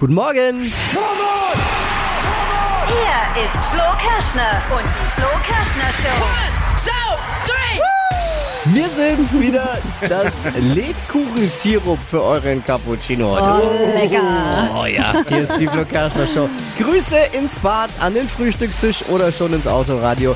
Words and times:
Guten 0.00 0.14
Morgen. 0.14 0.62
Hier 0.62 0.72
ist 3.44 3.64
Flo 3.66 3.82
Kerschner 3.98 4.62
und 4.74 4.86
die 4.94 5.10
Flo 5.20 5.28
Kerschner 5.46 5.92
Show. 5.92 6.08
Wir 8.72 8.88
sind's 8.88 9.38
wieder, 9.38 9.78
das 10.08 10.32
Lebkuchensirup 10.58 11.98
für 11.98 12.22
euren 12.22 12.64
Cappuccino 12.64 13.30
heute. 13.30 13.62
Oh, 13.62 13.98
lecker. 13.98 14.70
Oh 14.74 14.86
ja, 14.86 15.14
hier 15.28 15.42
ist 15.42 15.60
die 15.60 15.66
Flo 15.66 15.84
Kerschner 15.84 16.26
Show. 16.26 16.48
Grüße 16.78 17.18
ins 17.32 17.54
Bad, 17.56 17.90
an 18.00 18.14
den 18.14 18.26
Frühstückstisch 18.26 19.04
oder 19.10 19.30
schon 19.30 19.52
ins 19.52 19.66
Autoradio. 19.66 20.34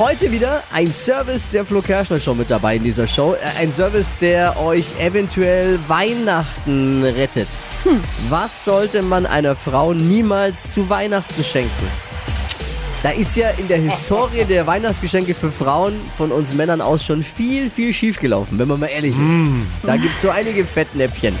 Heute 0.00 0.32
wieder 0.32 0.64
ein 0.72 0.90
Service 0.92 1.48
der 1.50 1.64
Flo 1.64 1.80
Kerschner 1.80 2.18
Show 2.18 2.34
mit 2.34 2.50
dabei 2.50 2.74
in 2.74 2.82
dieser 2.82 3.06
Show. 3.06 3.34
Äh, 3.34 3.62
Ein 3.62 3.72
Service, 3.72 4.08
der 4.20 4.60
euch 4.60 4.84
eventuell 4.98 5.78
Weihnachten 5.86 7.04
rettet. 7.04 7.48
Was 8.28 8.64
sollte 8.64 9.02
man 9.02 9.26
einer 9.26 9.54
Frau 9.54 9.92
niemals 9.94 10.72
zu 10.72 10.88
Weihnachten 10.88 11.44
schenken? 11.44 11.86
Da 13.02 13.10
ist 13.10 13.36
ja 13.36 13.50
in 13.50 13.68
der 13.68 13.78
Historie 13.78 14.44
der 14.44 14.66
Weihnachtsgeschenke 14.66 15.34
für 15.34 15.52
Frauen 15.52 15.94
von 16.16 16.32
uns 16.32 16.52
Männern 16.54 16.80
aus 16.80 17.04
schon 17.04 17.22
viel, 17.22 17.70
viel 17.70 17.92
schief 17.92 18.18
gelaufen, 18.18 18.58
wenn 18.58 18.66
man 18.66 18.80
mal 18.80 18.86
ehrlich 18.86 19.12
ist. 19.12 19.86
Da 19.86 19.96
gibt 19.96 20.16
es 20.16 20.22
so 20.22 20.30
einige 20.30 20.64
Fettnäpfchen. 20.64 21.34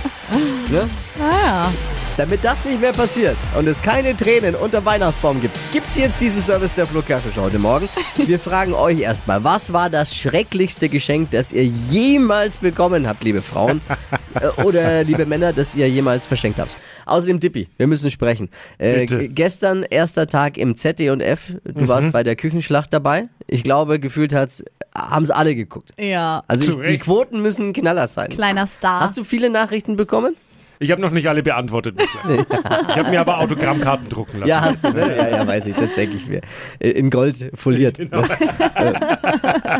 Ne? 0.70 0.88
Ah, 1.20 1.68
Damit 2.16 2.42
das 2.42 2.64
nicht 2.64 2.80
mehr 2.80 2.94
passiert 2.94 3.36
und 3.58 3.68
es 3.68 3.82
keine 3.82 4.16
Tränen 4.16 4.54
unter 4.54 4.82
Weihnachtsbaum 4.86 5.38
gibt, 5.38 5.54
gibt 5.70 5.86
es 5.86 5.96
jetzt 5.96 6.18
diesen 6.18 6.42
Service 6.42 6.74
der 6.74 6.86
Flo 6.86 7.02
heute 7.36 7.58
Morgen. 7.58 7.90
Wir 8.16 8.38
fragen 8.38 8.72
euch 8.72 9.00
erstmal, 9.00 9.44
was 9.44 9.74
war 9.74 9.90
das 9.90 10.16
schrecklichste 10.16 10.88
Geschenk, 10.88 11.30
das 11.32 11.52
ihr 11.52 11.64
jemals 11.64 12.56
bekommen 12.56 13.06
habt, 13.06 13.22
liebe 13.22 13.42
Frauen 13.42 13.82
äh, 14.40 14.62
oder 14.62 15.04
liebe 15.04 15.26
Männer, 15.26 15.52
das 15.52 15.74
ihr 15.74 15.90
jemals 15.90 16.26
verschenkt 16.26 16.58
habt? 16.58 16.74
Außerdem 17.04 17.38
Dippi, 17.38 17.68
wir 17.76 17.86
müssen 17.86 18.10
sprechen. 18.10 18.48
Äh, 18.78 19.04
gestern 19.04 19.82
erster 19.82 20.26
Tag 20.26 20.56
im 20.56 20.74
ZD&F, 20.74 21.52
du 21.64 21.86
warst 21.86 22.12
bei 22.12 22.22
der 22.22 22.34
Küchenschlacht 22.34 22.94
dabei. 22.94 23.28
Ich 23.46 23.62
glaube, 23.62 24.00
gefühlt 24.00 24.34
hat's, 24.34 24.64
haben 24.96 25.24
es 25.24 25.30
alle 25.30 25.54
geguckt. 25.54 25.90
ja. 25.98 26.42
Also 26.48 26.80
ich, 26.80 26.88
die. 26.88 26.98
Quoten 26.98 27.42
müssen 27.42 27.74
Knaller 27.74 28.08
sein. 28.08 28.30
Kleiner 28.30 28.66
Star. 28.66 29.00
Hast 29.00 29.18
du 29.18 29.22
viele 29.22 29.50
Nachrichten 29.50 29.96
bekommen? 29.96 30.34
Ich 30.78 30.90
habe 30.90 31.00
noch 31.00 31.10
nicht 31.10 31.28
alle 31.28 31.42
beantwortet 31.42 31.96
bisher. 31.96 32.46
ich 32.88 32.96
habe 32.96 33.10
mir 33.10 33.20
aber 33.20 33.38
Autogrammkarten 33.38 34.08
drucken 34.08 34.40
lassen. 34.40 34.48
Ja, 34.48 34.60
hast 34.60 34.84
du, 34.84 34.92
ne? 34.92 35.16
Ja, 35.16 35.28
ja, 35.28 35.46
weiß 35.46 35.66
ich, 35.66 35.74
das 35.74 35.94
denke 35.94 36.16
ich 36.16 36.26
mir. 36.26 36.40
Äh, 36.78 36.90
In 36.90 37.10
Gold 37.10 37.50
foliert. 37.54 37.98
Genau. 37.98 38.22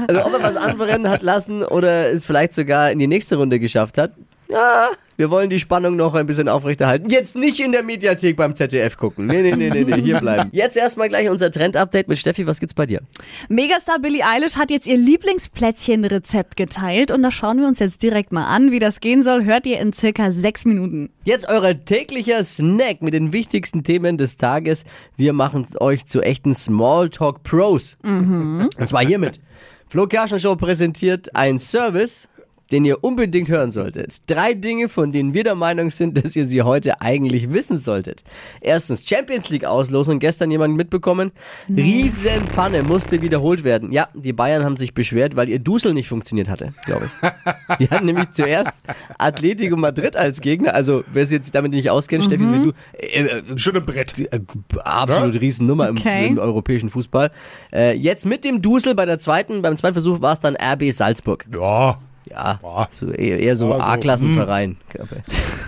Also 0.09 0.25
ob 0.25 0.33
er 0.35 0.43
was 0.43 0.57
anbrennen 0.57 1.09
hat 1.09 1.23
lassen 1.23 1.63
oder 1.63 2.09
es 2.11 2.27
vielleicht 2.27 2.53
sogar 2.55 2.91
in 2.91 2.99
die 2.99 3.07
nächste 3.07 3.37
Runde 3.37 3.59
geschafft 3.61 3.99
hat. 3.99 4.13
Ja, 4.49 4.91
wir 5.19 5.31
wollen 5.31 5.49
die 5.49 5.59
Spannung 5.59 5.97
noch 5.97 6.15
ein 6.15 6.27
bisschen 6.27 6.49
aufrechterhalten. 6.49 7.09
Jetzt 7.09 7.39
nicht 7.39 7.59
in 7.61 7.73
der 7.73 7.83
Mediathek 7.83 8.37
beim 8.37 8.55
ZDF 8.55 8.99
gucken. 8.99 9.27
Nee, 9.27 9.41
nee, 9.41 9.57
nee, 9.57 9.71
nee, 9.71 9.85
nee, 9.85 10.03
hier 10.03 10.19
bleiben. 10.19 10.51
Jetzt 10.53 10.77
erstmal 10.77 11.09
gleich 11.09 11.31
unser 11.31 11.51
Trend-Update 11.51 12.07
mit 12.07 12.19
Steffi. 12.19 12.47
Was 12.47 12.61
gibt's 12.61 12.75
bei 12.75 12.85
dir? 12.85 13.01
Megastar 13.49 13.99
Billie 13.99 14.25
Eilish 14.25 14.57
hat 14.57 14.71
jetzt 14.71 14.87
ihr 14.87 14.99
Lieblingsplätzchen-Rezept 14.99 16.57
geteilt 16.57 17.11
und 17.11 17.23
das 17.23 17.33
schauen 17.33 17.59
wir 17.61 17.67
uns 17.67 17.79
jetzt 17.79 18.03
direkt 18.03 18.31
mal 18.31 18.45
an. 18.45 18.71
Wie 18.73 18.79
das 18.79 19.01
gehen 19.01 19.23
soll, 19.23 19.45
hört 19.45 19.65
ihr 19.67 19.81
in 19.81 19.95
circa 19.95 20.31
sechs 20.31 20.67
Minuten. 20.67 21.11
Jetzt 21.25 21.49
euer 21.49 21.85
täglicher 21.85 22.45
Snack 22.45 23.01
mit 23.01 23.15
den 23.15 23.33
wichtigsten 23.33 23.85
Themen 23.85 24.19
des 24.19 24.37
Tages. 24.37 24.85
Wir 25.17 25.33
machen 25.33 25.67
euch 25.81 26.05
zu 26.07 26.21
echten 26.21 26.55
Smalltalk 26.55 27.43
Pros. 27.43 27.97
Und 28.03 28.89
zwar 28.89 29.05
hiermit. 29.05 29.41
Flo 29.89 30.07
Kerschner 30.07 30.41
Show 30.41 30.57
präsentiert 30.57 31.35
ein 31.35 31.59
Service, 31.59 32.29
den 32.71 32.85
ihr 32.85 33.03
unbedingt 33.05 33.49
hören 33.49 33.71
solltet. 33.71 34.19
Drei 34.27 34.55
Dinge, 34.55 34.89
von 34.89 35.13
denen 35.13 35.35
wir 35.35 35.45
der 35.45 35.55
Meinung 35.55 35.91
sind, 35.91 36.23
dass 36.23 36.35
ihr 36.37 36.47
sie 36.47 36.63
heute 36.63 37.01
eigentlich 37.01 37.53
wissen 37.53 37.79
solltet. 37.79 38.25
Erstens, 38.61 39.09
Champions 39.09 39.49
League 39.51 39.65
Auslosung. 39.65 40.19
Gestern 40.19 40.51
jemand 40.51 40.77
mitbekommen. 40.77 41.31
Riesenpanne 41.69 42.83
musste 42.83 43.23
wiederholt 43.23 43.63
werden. 43.65 43.93
Ja, 43.93 44.09
die 44.15 44.33
Bayern 44.33 44.65
haben 44.65 44.77
sich 44.77 44.95
beschwert, 44.95 45.37
weil 45.37 45.49
ihr 45.49 45.59
Dusel 45.59 45.95
nicht 45.95 46.09
funktioniert 46.09 46.49
hatte, 46.49 46.75
glaube 46.85 47.07
ich. 47.07 47.79
Die 47.79 47.91
hatten 47.91 48.07
nämlich 48.07 48.31
zuerst 48.33 48.73
Atletico 49.19 49.77
Madrid 49.77 50.17
als 50.17 50.41
Gegner. 50.41 50.75
Also, 50.75 51.05
wer 51.13 51.23
es 51.23 51.31
jetzt 51.31 51.55
damit 51.55 51.73
nicht 51.73 51.91
auskennt, 51.91 52.25
Steffi, 52.25 52.45
wie 52.53 52.63
du, 52.63 52.73
äh, 52.93 53.23
äh, 53.23 53.59
Schon 53.59 53.77
ein 53.77 53.85
Brett. 53.85 54.19
äh, 54.19 54.41
absolut 54.85 55.41
Riesennummer 55.41 55.89
im, 55.89 55.97
Okay. 55.99 56.27
im 56.29 56.39
europäischen 56.39 56.91
Fußball. 56.91 57.31
Äh, 57.73 57.95
jetzt 57.97 58.27
mit 58.27 58.45
dem 58.45 58.63
Dusel 58.63 58.95
bei 58.95 59.07
der 59.07 59.19
zweiten, 59.19 59.63
beim 59.63 59.77
zweiten 59.77 59.95
Versuch 59.95 60.21
war 60.21 60.33
es 60.33 60.41
dann 60.41 60.57
RB 60.57 60.91
Salzburg. 60.93 61.45
Ja. 61.53 61.99
Ja, 62.31 62.59
so 62.91 63.11
eher, 63.13 63.39
eher 63.39 63.57
so 63.57 63.73
A-Klassenverein. 63.73 64.77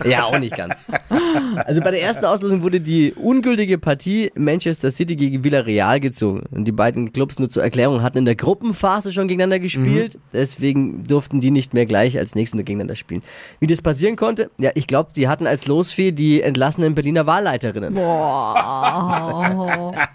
Ja, 0.05 0.25
auch 0.25 0.39
nicht 0.39 0.57
ganz. 0.57 0.77
Also 1.65 1.81
bei 1.81 1.91
der 1.91 2.03
ersten 2.03 2.25
Auslosung 2.25 2.63
wurde 2.63 2.81
die 2.81 3.13
ungültige 3.15 3.79
Partie 3.79 4.31
Manchester 4.35 4.91
City 4.91 5.17
gegen 5.17 5.45
Villarreal 5.45 6.01
gezogen. 6.01 6.43
Und 6.51 6.65
die 6.65 6.73
beiden 6.73 7.13
Clubs, 7.13 7.39
nur 7.39 7.49
zur 7.49 7.63
Erklärung, 7.63 8.03
hatten 8.03 8.19
in 8.19 8.25
der 8.25 8.35
Gruppenphase 8.35 9.13
schon 9.13 9.29
gegeneinander 9.29 9.61
gespielt. 9.61 10.19
Deswegen 10.33 11.05
durften 11.05 11.41
die 11.41 11.51
nicht 11.51 11.75
mehr 11.75 11.87
gleich 11.87 12.19
als 12.19 12.35
nächsten 12.35 12.59
gegeneinander 12.59 12.97
spielen. 12.97 13.23
Wie 13.61 13.67
das 13.67 13.83
passieren 13.83 14.17
konnte? 14.17 14.51
Ja, 14.59 14.71
ich 14.75 14.87
glaube, 14.87 15.11
die 15.15 15.29
hatten 15.29 15.47
als 15.47 15.67
Losfee 15.67 16.13
die 16.13 16.43
entlassenen 16.43 16.95
Berliner 16.95 17.27
Wahlleiterinnen. 17.27 17.95
Boah. 17.95 19.93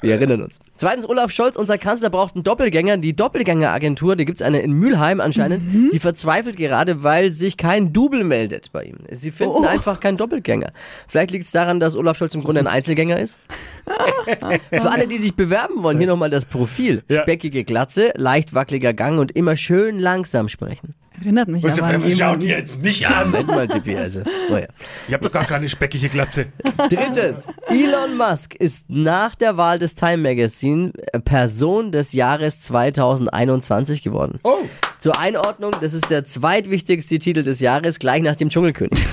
Wir 0.00 0.14
erinnern 0.14 0.42
uns. 0.42 0.60
Zweitens, 0.74 1.08
Olaf 1.08 1.30
Scholz, 1.30 1.56
unser 1.56 1.76
Kanzler, 1.78 2.10
braucht 2.10 2.34
einen 2.34 2.44
Doppelgänger. 2.44 2.96
Die 2.98 3.14
Doppelgängeragentur, 3.14 4.16
da 4.16 4.24
gibt's 4.24 4.42
eine 4.42 4.60
in 4.60 4.72
Mülheim 4.72 5.20
anscheinend, 5.20 5.64
die 5.92 5.98
verzweifelt 5.98 6.56
gerade, 6.56 7.02
weil 7.02 7.30
sich 7.30 7.56
kein 7.56 7.92
Double 7.92 8.24
meldet 8.24 8.72
bei 8.72 8.84
ihm. 8.84 8.98
Sie 9.10 9.30
finden 9.30 9.64
einfach 9.64 10.00
keinen 10.00 10.16
Doppelgänger. 10.16 10.70
Vielleicht 11.06 11.30
liegt's 11.30 11.52
daran, 11.52 11.80
dass 11.80 11.96
Olaf 11.96 12.16
Scholz 12.16 12.34
im 12.34 12.42
Grunde 12.42 12.60
ein 12.60 12.66
Einzelgänger 12.66 13.20
ist. 13.20 13.38
Für 14.70 14.90
alle, 14.90 15.06
die 15.06 15.18
sich 15.18 15.34
bewerben 15.34 15.82
wollen, 15.82 15.98
hier 15.98 16.06
nochmal 16.06 16.30
das 16.30 16.44
Profil. 16.44 17.02
Ja. 17.08 17.22
Speckige 17.22 17.64
Glatze, 17.64 18.12
leicht 18.16 18.54
wackeliger 18.54 18.94
Gang 18.94 19.18
und 19.18 19.32
immer 19.32 19.56
schön 19.56 19.98
langsam 19.98 20.48
sprechen. 20.48 20.94
Erinnert 21.18 21.48
mich 21.48 21.64
aber 21.64 21.82
an 21.82 22.02
Was 22.04 22.10
schaut 22.12 22.42
jemanden. 22.42 22.46
jetzt 22.46 22.78
mich 22.80 23.06
an? 23.06 23.30
Moment 23.30 23.48
mal, 23.48 23.68
Tippi, 23.68 23.96
also. 23.96 24.22
Oh 24.50 24.56
ja. 24.56 24.66
Ich 25.08 25.14
habe 25.14 25.24
doch 25.24 25.32
gar 25.32 25.44
keine 25.44 25.68
speckige 25.68 26.08
Glatze. 26.08 26.46
Drittens, 26.88 27.48
Elon 27.68 28.16
Musk 28.16 28.54
ist 28.54 28.88
nach 28.88 29.34
der 29.34 29.56
Wahl 29.56 29.78
des 29.78 29.94
Time 29.94 30.18
Magazine 30.18 30.92
äh, 31.12 31.18
Person 31.18 31.92
des 31.92 32.12
Jahres 32.12 32.60
2021 32.60 34.02
geworden. 34.02 34.38
Oh. 34.44 34.58
Zur 34.98 35.18
Einordnung, 35.18 35.72
das 35.80 35.92
ist 35.92 36.10
der 36.10 36.24
zweitwichtigste 36.24 37.18
Titel 37.18 37.42
des 37.42 37.60
Jahres, 37.60 37.98
gleich 37.98 38.22
nach 38.22 38.36
dem 38.36 38.50
Dschungelkönig. 38.50 38.98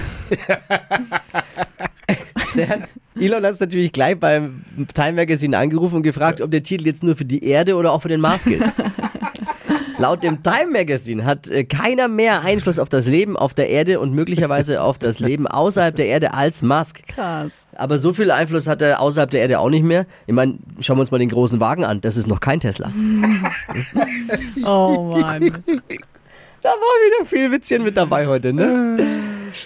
Elon 3.19 3.43
hat 3.43 3.53
es 3.53 3.59
natürlich 3.59 3.91
gleich 3.91 4.19
beim 4.19 4.63
Time 4.93 5.13
Magazine 5.13 5.57
angerufen 5.57 5.95
und 5.97 6.03
gefragt, 6.03 6.41
ob 6.41 6.51
der 6.51 6.63
Titel 6.63 6.85
jetzt 6.85 7.03
nur 7.03 7.15
für 7.15 7.25
die 7.25 7.43
Erde 7.43 7.75
oder 7.75 7.91
auch 7.91 8.01
für 8.01 8.09
den 8.09 8.21
Mars 8.21 8.43
gilt. 8.43 8.63
Laut 9.99 10.23
dem 10.23 10.43
Time 10.43 10.71
Magazine 10.71 11.25
hat 11.25 11.47
äh, 11.49 11.63
keiner 11.63 12.07
mehr 12.07 12.41
Einfluss 12.41 12.77
auf 12.77 12.87
das 12.87 13.07
Leben 13.07 13.35
auf 13.35 13.55
der 13.55 13.69
Erde 13.69 13.99
und 13.99 14.13
möglicherweise 14.13 14.81
auf 14.83 14.99
das 14.99 15.19
Leben 15.19 15.47
außerhalb 15.47 15.95
der 15.95 16.05
Erde 16.05 16.33
als 16.35 16.61
Musk. 16.61 17.07
Krass. 17.07 17.51
Aber 17.75 17.97
so 17.97 18.13
viel 18.13 18.29
Einfluss 18.29 18.67
hat 18.67 18.81
er 18.81 19.01
außerhalb 19.01 19.31
der 19.31 19.41
Erde 19.41 19.59
auch 19.59 19.69
nicht 19.69 19.83
mehr. 19.83 20.05
Ich 20.27 20.33
meine, 20.35 20.59
schauen 20.81 20.97
wir 20.97 21.01
uns 21.01 21.11
mal 21.11 21.17
den 21.17 21.29
großen 21.29 21.59
Wagen 21.59 21.83
an. 21.83 22.01
Das 22.01 22.15
ist 22.15 22.27
noch 22.27 22.39
kein 22.39 22.59
Tesla. 22.59 22.91
Oh 24.65 25.17
Mann. 25.19 25.51
Da 26.61 26.69
war 26.69 26.75
wieder 26.75 27.25
viel 27.25 27.51
Witzchen 27.51 27.83
mit 27.83 27.95
dabei 27.95 28.27
heute, 28.27 28.51
ne? 28.53 28.97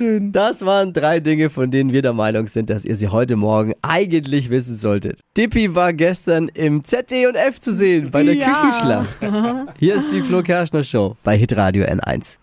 Schön. 0.01 0.31
Das 0.31 0.65
waren 0.65 0.93
drei 0.93 1.19
Dinge, 1.19 1.51
von 1.51 1.69
denen 1.69 1.93
wir 1.93 2.01
der 2.01 2.13
Meinung 2.13 2.47
sind, 2.47 2.71
dass 2.71 2.83
ihr 2.85 2.95
sie 2.95 3.09
heute 3.09 3.35
Morgen 3.35 3.73
eigentlich 3.83 4.49
wissen 4.49 4.75
solltet. 4.75 5.19
Dippi 5.37 5.75
war 5.75 5.93
gestern 5.93 6.49
im 6.55 6.83
ZD&F 6.83 7.59
zu 7.59 7.71
sehen 7.71 8.09
bei 8.09 8.23
der 8.23 8.33
Ja. 8.33 8.61
Küchenschlacht. 8.63 9.75
Hier 9.79 9.95
ist 9.95 10.11
die 10.11 10.21
Flo 10.21 10.41
Kerschner 10.41 10.83
Show 10.83 11.15
bei 11.23 11.37
Hitradio 11.37 11.85
N1. 11.85 12.37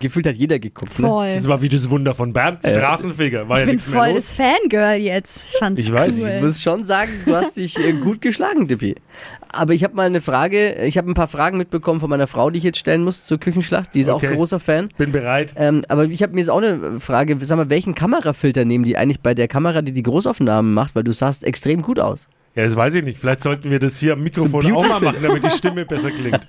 Gefühlt 0.00 0.26
hat 0.26 0.36
jeder 0.36 0.58
geguckt, 0.58 0.98
ne? 0.98 1.06
Voll. 1.08 1.34
Das 1.34 1.48
war 1.48 1.62
wie 1.62 1.68
das 1.68 1.88
Wunder 1.90 2.14
von 2.14 2.32
Bern. 2.32 2.58
Straßenfeger. 2.64 3.48
War 3.48 3.56
Ich 3.58 3.66
ja 3.66 3.70
bin 3.70 3.78
voll 3.78 4.14
das 4.14 4.30
Fangirl 4.30 4.96
jetzt. 4.96 5.42
Ich 5.52 5.58
fand's 5.58 5.80
Ich 5.80 5.92
weiß, 5.92 6.14
cool. 6.20 6.30
Ich 6.36 6.42
muss 6.42 6.62
schon 6.62 6.84
sagen, 6.84 7.10
du 7.24 7.34
hast 7.34 7.56
dich 7.56 7.78
äh, 7.78 7.92
gut 7.92 8.20
geschlagen, 8.20 8.68
Dippi. 8.68 8.94
Aber 9.48 9.72
ich 9.72 9.82
habe 9.84 9.94
mal 9.94 10.06
eine 10.06 10.20
Frage, 10.20 10.74
ich 10.84 10.98
habe 10.98 11.10
ein 11.10 11.14
paar 11.14 11.28
Fragen 11.28 11.56
mitbekommen 11.56 12.00
von 12.00 12.10
meiner 12.10 12.26
Frau, 12.26 12.50
die 12.50 12.58
ich 12.58 12.64
jetzt 12.64 12.78
stellen 12.78 13.02
muss 13.04 13.24
zur 13.24 13.38
Küchenschlacht. 13.38 13.94
Die 13.94 14.00
ist 14.00 14.08
Okay. 14.08 14.28
auch 14.28 14.32
großer 14.34 14.60
Fan. 14.60 14.88
Bin 14.98 15.12
bereit. 15.12 15.54
Ähm, 15.56 15.82
aber 15.88 16.04
ich 16.04 16.22
habe 16.22 16.34
mir 16.34 16.40
jetzt 16.40 16.50
auch 16.50 16.62
eine 16.62 17.00
Frage, 17.00 17.36
sag 17.40 17.56
mal, 17.56 17.70
welchen 17.70 17.94
Kamerafilter 17.94 18.64
nehmen 18.64 18.84
die 18.84 18.96
eigentlich 18.96 19.20
bei 19.20 19.34
der 19.34 19.48
Kamera, 19.48 19.82
die 19.82 19.92
die 19.92 20.02
Großaufnahmen 20.02 20.74
macht? 20.74 20.94
Weil 20.94 21.04
du 21.04 21.12
sahst 21.12 21.44
extrem 21.44 21.82
gut 21.82 21.98
aus. 21.98 22.28
Ja, 22.56 22.64
das 22.64 22.74
weiß 22.74 22.94
ich 22.94 23.04
nicht. 23.04 23.18
Vielleicht 23.18 23.42
sollten 23.42 23.70
wir 23.70 23.78
das 23.78 23.98
hier 23.98 24.14
am 24.14 24.22
Mikrofon 24.22 24.72
auch 24.72 24.88
mal 24.88 25.00
machen, 25.00 25.18
damit 25.22 25.44
die 25.44 25.50
Stimme 25.50 25.84
besser 25.84 26.10
klingt. 26.10 26.40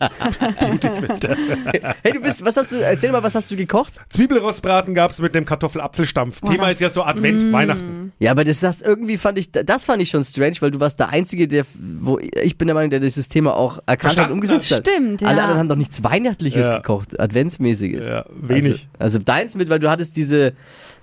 Hey, 2.03 2.13
du 2.13 2.21
bist, 2.21 2.43
was 2.45 2.55
hast 2.57 2.71
du, 2.71 2.77
erzähl 2.77 3.11
mal, 3.11 3.21
was 3.23 3.35
hast 3.35 3.51
du 3.51 3.55
gekocht? 3.55 3.95
Zwiebelrostbraten 4.09 4.93
gab 4.93 5.11
es 5.11 5.19
mit 5.19 5.35
einem 5.35 5.45
Kartoffelapfelstampf. 5.45 6.41
Thema 6.41 6.63
das- 6.65 6.73
ist 6.73 6.79
ja 6.79 6.89
so 6.89 7.03
Advent, 7.03 7.51
Weihnachten. 7.51 8.13
Ja, 8.19 8.31
aber 8.31 8.43
das, 8.43 8.59
das 8.59 8.81
irgendwie 8.81 9.17
fand 9.17 9.37
ich, 9.37 9.51
das 9.51 9.83
fand 9.83 10.01
ich 10.01 10.09
schon 10.09 10.23
strange, 10.23 10.55
weil 10.61 10.71
du 10.71 10.79
warst 10.79 10.99
der 10.99 11.09
Einzige, 11.09 11.47
der, 11.47 11.65
wo 11.77 12.19
ich 12.19 12.57
bin 12.57 12.67
der 12.67 12.75
Meinung, 12.75 12.89
der 12.89 12.99
dieses 12.99 13.29
Thema 13.29 13.55
auch 13.55 13.79
erkannt 13.85 14.17
hat 14.19 14.27
und 14.27 14.33
umgesetzt 14.35 14.71
hat. 14.71 14.87
Stimmt, 14.87 15.21
ja. 15.21 15.27
Alle 15.27 15.41
anderen 15.41 15.59
haben 15.59 15.69
doch 15.69 15.75
nichts 15.75 16.03
Weihnachtliches 16.03 16.65
Ja. 16.65 16.77
gekocht, 16.77 17.19
Adventsmäßiges. 17.19 18.07
Ja, 18.07 18.25
wenig. 18.41 18.87
Also, 18.97 19.17
also 19.17 19.19
deins 19.19 19.55
mit, 19.55 19.69
weil 19.69 19.79
du 19.79 19.89
hattest 19.89 20.15
diese, 20.15 20.53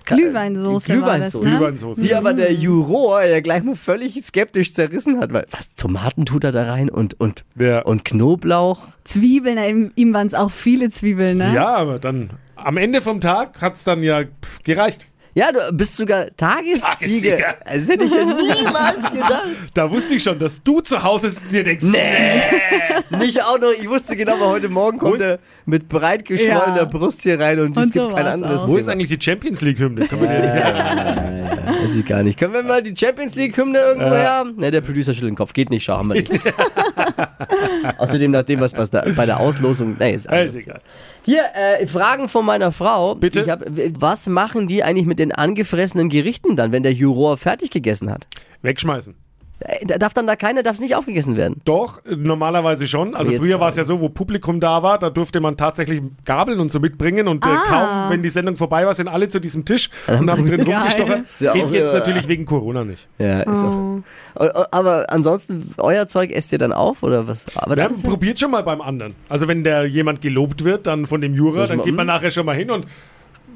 Glühweinsoße 0.05 0.93
Die 0.93 1.01
war 1.01 1.17
das, 1.19 1.31
Glühweinsoße. 1.31 1.45
ne? 1.45 1.57
Glühweinsoße. 1.57 2.01
Die 2.01 2.15
aber 2.15 2.33
der 2.33 2.53
Juror 2.53 3.23
ja 3.23 3.39
gleich 3.41 3.63
mal 3.63 3.75
völlig 3.75 4.21
skeptisch 4.23 4.73
zerrissen 4.73 5.19
hat, 5.19 5.33
weil 5.33 5.45
was, 5.51 5.73
Tomaten 5.75 6.25
tut 6.25 6.43
er 6.43 6.51
da 6.51 6.63
rein 6.63 6.89
und, 6.89 7.19
und, 7.19 7.43
Ja. 7.57 7.81
und 7.83 8.05
Knoblauch? 8.05 8.79
Zwiebeln, 9.03 9.57
ihm, 9.57 9.91
ihm 9.95 10.13
waren 10.13 10.27
es 10.27 10.33
auch 10.33 10.51
viele 10.51 10.89
Zwiebeln, 10.89 11.37
ne? 11.37 11.53
Ja, 11.53 11.75
aber 11.75 11.99
dann 11.99 12.29
am 12.55 12.77
Ende 12.77 13.01
vom 13.01 13.21
Tag 13.21 13.61
hat 13.61 13.75
es 13.75 13.83
dann 13.83 14.01
ja 14.03 14.23
pff, 14.23 14.63
gereicht. 14.63 15.07
Ja, 15.37 15.51
du 15.51 15.59
bist 15.73 15.97
sogar 15.97 16.27
Tagessieger. 16.37 16.81
Tagessieger. 16.81 17.55
Das 17.65 17.87
hätte 17.89 18.05
ich 18.05 18.13
ja 18.13 18.23
niemals 18.23 19.11
gedacht. 19.11 19.43
Da 19.73 19.91
wusste 19.91 20.15
ich 20.15 20.23
schon, 20.23 20.39
dass 20.39 20.63
du 20.63 20.79
zu 20.79 21.03
Hause 21.03 21.29
dir 21.51 21.63
denkst, 21.63 21.83
nee. 21.83 23.17
Nicht 23.17 23.43
auch 23.43 23.59
noch, 23.59 23.71
ich 23.77 23.87
wusste 23.89 24.15
genau, 24.15 24.35
aber 24.35 24.47
heute 24.47 24.69
Morgen 24.69 24.97
kommt 24.97 25.21
er 25.21 25.39
mit 25.65 25.89
breit 25.89 26.23
geschwollener 26.23 26.77
Ja. 26.77 26.85
Brust 26.85 27.23
hier 27.23 27.37
rein 27.39 27.59
und, 27.59 27.77
es 27.77 27.83
Und 27.85 27.91
gibt 27.93 28.05
so 28.05 28.15
kein 28.15 28.25
war's 28.25 28.33
anderes. 28.33 28.61
auch. 28.61 28.67
Wo 28.69 28.77
ist 28.77 28.87
eigentlich 28.87 29.09
die 29.09 29.19
Champions 29.21 29.61
League-Hymne? 29.61 30.07
Können 30.07 30.21
wir 30.21 30.29
die- 30.29 31.44
Weiß 31.81 31.95
ich 31.95 32.05
gar 32.05 32.23
nicht. 32.23 32.37
Können 32.39 32.53
wir 32.53 32.63
mal 32.63 32.81
die 32.81 32.95
Champions 32.95 33.35
League-Hymne 33.35 33.77
irgendwo 33.77 34.15
her? 34.15 34.45
Ne, 34.55 34.71
der 34.71 34.81
Producer 34.81 35.13
schüttelt 35.13 35.31
den 35.31 35.35
Kopf. 35.35 35.53
Geht 35.53 35.69
nicht, 35.69 35.83
schau, 35.83 35.97
haben 35.97 36.09
wir 36.09 36.21
nicht. 36.21 36.31
Außerdem, 37.97 38.31
nach 38.31 38.43
dem, 38.43 38.59
was 38.59 38.73
bei 38.73 39.25
der, 39.25 39.39
Auslosung. 39.39 39.95
Nee, 39.99 40.13
ist 40.15 40.25
Ja, 40.25 40.31
alles. 40.31 40.51
ist 40.53 40.59
egal. 40.59 40.81
Hier, 41.23 41.43
äh, 41.53 41.87
Fragen 41.87 42.29
von 42.29 42.45
meiner 42.45 42.71
Frau. 42.71 43.15
Bitte? 43.15 43.41
Ich 43.41 43.49
hab, 43.49 43.63
was 43.99 44.27
machen 44.27 44.67
die 44.67 44.83
eigentlich 44.83 45.07
mit 45.07 45.19
den 45.19 45.31
angefressenen 45.31 46.09
Gerichten 46.09 46.55
dann, 46.55 46.71
wenn 46.71 46.83
der 46.83 46.93
Juror 46.93 47.37
fertig 47.37 47.71
gegessen 47.71 48.11
hat? 48.11 48.27
Wegschmeißen. 48.61 49.15
Äh, 49.59 49.85
da 49.85 49.97
darf 49.97 50.13
dann 50.13 50.27
da 50.27 50.35
keiner, 50.35 50.63
darf 50.63 50.73
es 50.73 50.79
nicht 50.81 50.95
aufgegessen 50.95 51.37
werden. 51.37 51.61
Doch, 51.63 52.03
äh, 52.05 52.15
normalerweise 52.15 52.87
schon. 52.87 53.15
Also 53.15 53.31
Jetzt 53.31 53.39
früher 53.41 53.59
war 53.59 53.69
es 53.69 53.75
ja 53.77 53.85
so, 53.85 54.01
wo 54.01 54.09
Publikum 54.09 54.59
da 54.59 54.83
war, 54.83 54.99
da 54.99 55.09
durfte 55.09 55.39
man 55.39 55.55
tatsächlich 55.55 56.01
Gabeln 56.25 56.59
und 56.59 56.71
so 56.71 56.79
mitbringen 56.79 57.27
und 57.29 57.45
äh, 57.45 57.49
Ah. 57.49 57.63
kaum, 57.67 58.11
wenn 58.11 58.21
die 58.23 58.29
Sendung 58.29 58.57
vorbei 58.57 58.85
war, 58.85 58.93
sind 58.93 59.07
alle 59.07 59.29
zu 59.29 59.39
diesem 59.39 59.63
Tisch 59.63 59.89
und 60.07 60.29
haben 60.29 60.45
drin 60.45 60.65
Geil. 60.65 61.23
Ist 61.31 61.41
ja 61.41 61.53
Geht 61.53 61.69
jetzt 61.69 61.93
äh, 61.93 61.97
natürlich 61.99 62.27
wegen 62.27 62.45
Corona 62.45 62.83
nicht. 62.83 63.07
Ja, 63.17 63.41
ist 63.41 63.47
Oh. 63.63 64.01
auch. 64.35 64.65
Aber 64.71 65.05
ansonsten, 65.09 65.73
euer 65.77 66.07
Zeug 66.07 66.31
esst 66.31 66.51
ihr 66.51 66.57
dann 66.57 66.73
auf 66.73 67.01
oder 67.03 67.27
was? 67.27 67.45
Aber 67.55 67.77
Ja, 67.77 67.87
probiert 68.03 68.39
schon 68.39 68.51
mal 68.51 68.63
beim 68.63 68.81
anderen. 68.81 69.15
Also 69.29 69.47
wenn 69.47 69.63
der 69.63 69.85
jemand 69.85 70.19
gelobt 70.19 70.63
wird, 70.65 70.85
dann 70.87 71.05
von 71.05 71.21
dem 71.21 71.33
Juror, 71.33 71.67
Soll 71.67 71.77
dann 71.77 71.85
geht 71.85 71.95
man 71.95 72.07
nachher 72.07 72.31
schon 72.31 72.45
mal 72.45 72.55
hin 72.55 72.71
und 72.71 72.85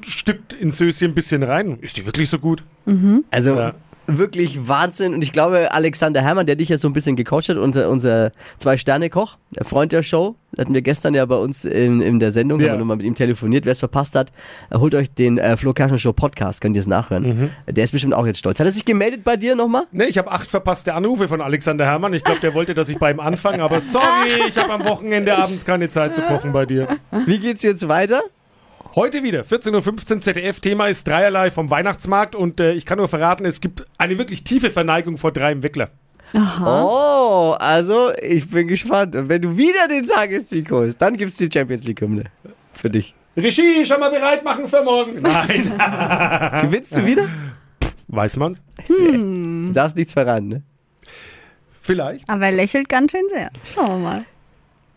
stippt 0.01 0.53
ins 0.53 0.77
Söschen 0.77 1.11
ein 1.11 1.13
bisschen 1.13 1.43
rein. 1.43 1.77
Ist 1.81 1.97
die 1.97 2.05
wirklich 2.05 2.29
so 2.29 2.39
gut? 2.39 2.63
Also 3.31 3.55
Ja. 3.55 3.73
Wirklich 4.17 4.67
Wahnsinn. 4.67 5.13
Und 5.13 5.21
ich 5.21 5.31
glaube, 5.31 5.71
Alexander 5.71 6.21
Herrmann, 6.21 6.45
der 6.45 6.55
dich 6.55 6.69
ja 6.69 6.77
so 6.77 6.87
ein 6.87 6.93
bisschen 6.93 7.15
gecoacht 7.15 7.49
hat, 7.49 7.57
unser, 7.57 7.89
unser 7.89 8.31
Zwei-Sterne-Koch, 8.57 9.37
der 9.55 9.65
Freund 9.65 9.91
der 9.91 10.03
Show, 10.03 10.35
hatten 10.57 10.73
wir 10.73 10.81
gestern 10.81 11.13
ja 11.13 11.25
bei 11.25 11.35
uns 11.35 11.63
in, 11.65 12.01
in 12.01 12.19
der 12.19 12.31
Sendung, 12.31 12.59
Ja. 12.59 12.67
haben 12.67 12.73
wir 12.75 12.79
nochmal 12.79 12.97
mit 12.97 13.05
ihm 13.05 13.15
telefoniert. 13.15 13.65
Wer 13.65 13.71
es 13.73 13.79
verpasst 13.79 14.15
hat, 14.15 14.31
äh, 14.71 14.77
holt 14.77 14.95
euch 14.95 15.13
den 15.13 15.37
äh, 15.37 15.55
Flo 15.57 15.73
Kerschner 15.73 15.99
Show 15.99 16.11
Podcast, 16.13 16.61
könnt 16.61 16.75
ihr 16.75 16.79
es 16.81 16.87
nachhören. 16.87 17.51
Der 17.67 17.83
ist 17.83 17.91
bestimmt 17.91 18.13
auch 18.13 18.25
jetzt 18.25 18.39
stolz. 18.39 18.59
Hat 18.59 18.65
er 18.65 18.71
sich 18.71 18.85
gemeldet 18.85 19.23
bei 19.23 19.37
dir 19.37 19.55
nochmal? 19.55 19.83
Ne, 19.91 20.05
ich 20.05 20.17
habe 20.17 20.31
acht 20.31 20.47
verpasste 20.47 20.93
Anrufe 20.93 21.27
von 21.27 21.41
Alexander 21.41 21.85
Herrmann. 21.85 22.13
Ich 22.13 22.23
glaube, 22.23 22.39
der 22.41 22.53
wollte, 22.53 22.73
dass 22.73 22.89
ich 22.89 22.97
bei 22.97 23.11
ihm 23.11 23.19
anfange, 23.19 23.61
aber 23.63 23.79
sorry, 23.81 24.03
ich 24.47 24.57
habe 24.57 24.73
am 24.73 24.85
Wochenende 24.85 25.37
abends 25.37 25.65
keine 25.65 25.89
Zeit 25.89 26.15
zu 26.15 26.21
kochen 26.21 26.51
bei 26.51 26.65
dir. 26.65 26.87
Wie 27.25 27.39
geht's 27.39 27.63
jetzt 27.63 27.87
weiter? 27.87 28.21
Heute 28.99 29.23
wieder, 29.23 29.43
14.15 29.43 30.15
Uhr 30.15 30.19
ZDF. 30.19 30.59
Thema 30.59 30.87
ist 30.87 31.07
dreierlei 31.07 31.51
vom 31.51 31.69
Weihnachtsmarkt 31.69 32.35
und 32.35 32.59
äh, 32.59 32.73
ich 32.73 32.85
kann 32.85 32.97
nur 32.97 33.07
verraten, 33.07 33.45
es 33.45 33.61
gibt 33.61 33.85
eine 33.97 34.17
wirklich 34.17 34.43
tiefe 34.43 34.71
Verneigung 34.71 35.17
vor 35.17 35.31
drei 35.31 35.53
im 35.53 35.63
Weckler. 35.63 35.89
Oh, 36.33 37.55
also 37.57 38.11
ich 38.21 38.49
bin 38.49 38.67
gespannt. 38.67 39.15
Und 39.15 39.29
wenn 39.29 39.41
du 39.41 39.55
wieder 39.55 39.87
den 39.87 40.05
Tagessieg 40.05 40.69
holst, 40.69 41.01
dann 41.01 41.15
gibt's 41.15 41.37
die 41.37 41.49
Champions 41.49 41.85
League-Hymne 41.85 42.25
für 42.73 42.89
dich. 42.89 43.15
Regie, 43.37 43.85
schon 43.85 44.01
mal 44.01 44.11
bereit 44.11 44.43
machen 44.43 44.67
für 44.67 44.83
morgen. 44.83 45.21
Nein. 45.21 45.71
Gewinnst 46.63 46.97
du 46.97 47.05
wieder? 47.05 47.29
Weiß 48.09 48.35
man's? 48.35 48.61
Du 48.85 49.71
darfst 49.71 49.95
nichts 49.95 50.11
verraten, 50.11 50.49
ne? 50.49 50.63
Vielleicht. 51.81 52.29
Aber 52.29 52.47
er 52.47 52.51
lächelt 52.51 52.89
ganz 52.89 53.13
schön 53.13 53.23
sehr. 53.31 53.49
Schauen 53.63 54.03
wir 54.03 54.09
mal. 54.09 54.25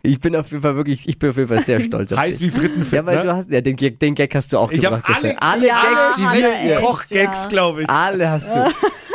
Ich 0.04 0.18
bin 0.18 0.34
auf 0.34 0.50
jeden 0.50 0.62
Fall 0.62 0.74
wirklich, 0.76 1.08
ich 1.08 1.18
bin 1.18 1.30
auf 1.30 1.36
jeden 1.36 1.48
Fall 1.48 1.60
sehr 1.60 1.80
stolz 1.84 2.12
auf 2.12 2.18
Heiß 2.18 2.38
dich. 2.38 2.54
wie 2.54 2.60
Frittenfett. 2.60 3.00
Ja, 3.00 3.06
weil 3.06 3.16
ne? 3.16 3.22
du 3.22 3.36
hast, 3.36 3.50
ja, 3.50 3.60
den, 3.60 3.76
Gag- 3.76 3.98
den 4.00 4.14
Gag 4.14 4.34
hast 4.34 4.52
du 4.52 4.58
auch 4.58 4.70
ich 4.72 4.84
habe 4.84 4.96
gebracht 4.96 5.16
alle, 5.16 5.28
gestern. 5.32 5.48
Alle 5.50 5.66
Ja, 5.66 5.82
Gags, 5.82 6.16
die 6.16 6.68
wir. 6.68 6.76
Kochgags, 6.80 7.42
ja. 7.44 7.48
glaube 7.48 7.82
ich. 7.82 7.90
alle 7.90 8.30
hast 8.30 8.48
du. 8.54 8.64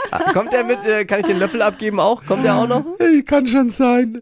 Ah, 0.09 0.31
Kommt 0.31 0.53
der 0.53 0.63
mit, 0.63 0.85
äh, 0.85 1.03
kann 1.03 1.19
ich 1.19 1.25
den 1.25 1.37
Löffel 1.37 1.61
abgeben 1.61 1.99
auch? 1.99 2.23
Kommt 2.25 2.45
der 2.45 2.55
auch 2.55 2.65
noch? 2.65 2.85
Ich 3.13 3.25
kann 3.25 3.45
schon 3.45 3.71
sein. 3.71 4.21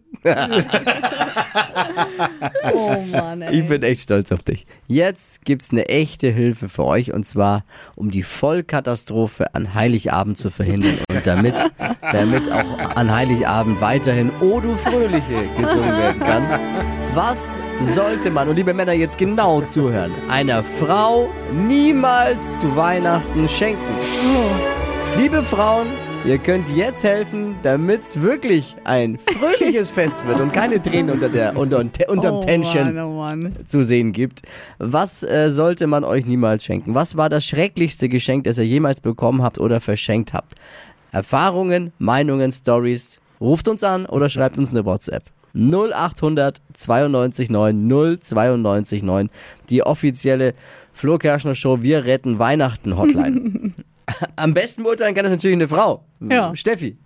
Oh 2.74 3.04
Mann, 3.12 3.42
ey. 3.42 3.60
Ich 3.60 3.68
bin 3.68 3.84
echt 3.84 4.02
stolz 4.02 4.32
auf 4.32 4.44
dich. 4.44 4.66
Jetzt 4.88 5.46
gibt's 5.46 5.72
eine 5.72 5.88
echte 5.88 6.30
Hilfe 6.30 6.68
für 6.70 6.86
euch 6.86 7.14
und 7.14 7.26
zwar, 7.26 7.64
um 7.96 8.12
die 8.12 8.24
Vollkatastrophe 8.24 9.54
an 9.54 9.74
Heiligabend 9.74 10.38
zu 10.38 10.50
verhindern 10.50 10.98
und 11.12 11.28
damit, 11.28 11.56
damit 12.12 12.52
auch 12.52 12.80
an 12.96 13.14
Heiligabend 13.14 13.82
weiterhin 13.82 14.32
O 14.42 14.60
du 14.60 14.76
Fröhliche 14.76 15.48
gesungen 15.58 15.92
werden 15.92 16.20
kann. 16.20 16.60
Was 17.14 17.60
sollte 17.94 18.30
man, 18.32 18.50
und 18.50 18.56
liebe 18.56 18.74
Männer, 18.74 18.94
jetzt 18.94 19.18
genau 19.18 19.62
zuhören, 19.62 20.12
einer 20.30 20.64
Frau 20.64 21.30
niemals 21.54 22.60
zu 22.60 22.76
Weihnachten 22.76 23.48
schenken? 23.48 23.96
Liebe 25.18 25.44
Frauen, 25.44 25.88
ihr 26.26 26.40
könnt 26.40 26.70
jetzt 26.70 27.04
helfen, 27.04 27.56
damit 27.62 28.04
es 28.04 28.22
wirklich 28.22 28.76
ein 28.84 29.20
fröhliches 29.20 29.92
Fest 29.92 30.26
wird 30.26 30.40
und 30.40 30.52
keine 30.52 30.82
Tränen 30.82 31.12
unter 31.12 31.30
der 31.30 31.56
unter, 31.56 31.80
unterm 31.80 32.36
oh 32.36 32.42
Tension 32.42 32.96
Mann, 32.96 33.06
oh 33.06 33.14
Mann. 33.14 33.56
zu 33.66 33.84
sehen 33.84 34.12
gibt. 34.12 34.42
Was 34.80 35.22
äh, 35.24 35.52
sollte 35.52 35.88
man 35.88 36.04
euch 36.04 36.26
niemals 36.26 36.64
schenken? 36.64 36.96
Was 36.96 37.16
war 37.16 37.30
das 37.30 37.46
schrecklichste 37.46 38.10
Geschenk, 38.10 38.46
das 38.46 38.58
ihr 38.58 38.66
jemals 38.66 39.02
bekommen 39.02 39.44
habt 39.44 39.60
oder 39.60 39.80
verschenkt 39.80 40.34
habt? 40.34 40.54
Erfahrungen, 41.12 41.94
Meinungen, 42.00 42.52
Stories. 42.52 43.20
Ruft 43.40 43.68
uns 43.68 43.84
an 43.84 44.06
oder 44.06 44.30
schreibt 44.30 44.58
uns 44.58 44.72
eine 44.72 44.86
WhatsApp. 44.86 45.24
0800 45.54 46.62
92 46.74 47.50
9 47.50 48.20
092 48.22 49.04
9. 49.04 49.30
Die 49.70 49.84
offizielle 49.84 50.54
Flo 50.92 51.18
Kerschner 51.18 51.56
Show 51.56 51.82
Wir 51.82 52.06
retten 52.06 52.40
Weihnachten 52.40 52.98
Hotline. 52.98 53.72
Am 54.36 54.54
besten 54.54 54.84
beurteilen 54.84 55.16
kann 55.16 55.24
das 55.24 55.32
natürlich 55.32 55.58
eine 55.58 55.68
Frau. 55.68 56.04
Ja. 56.20 56.56
Steffi. 56.56 56.98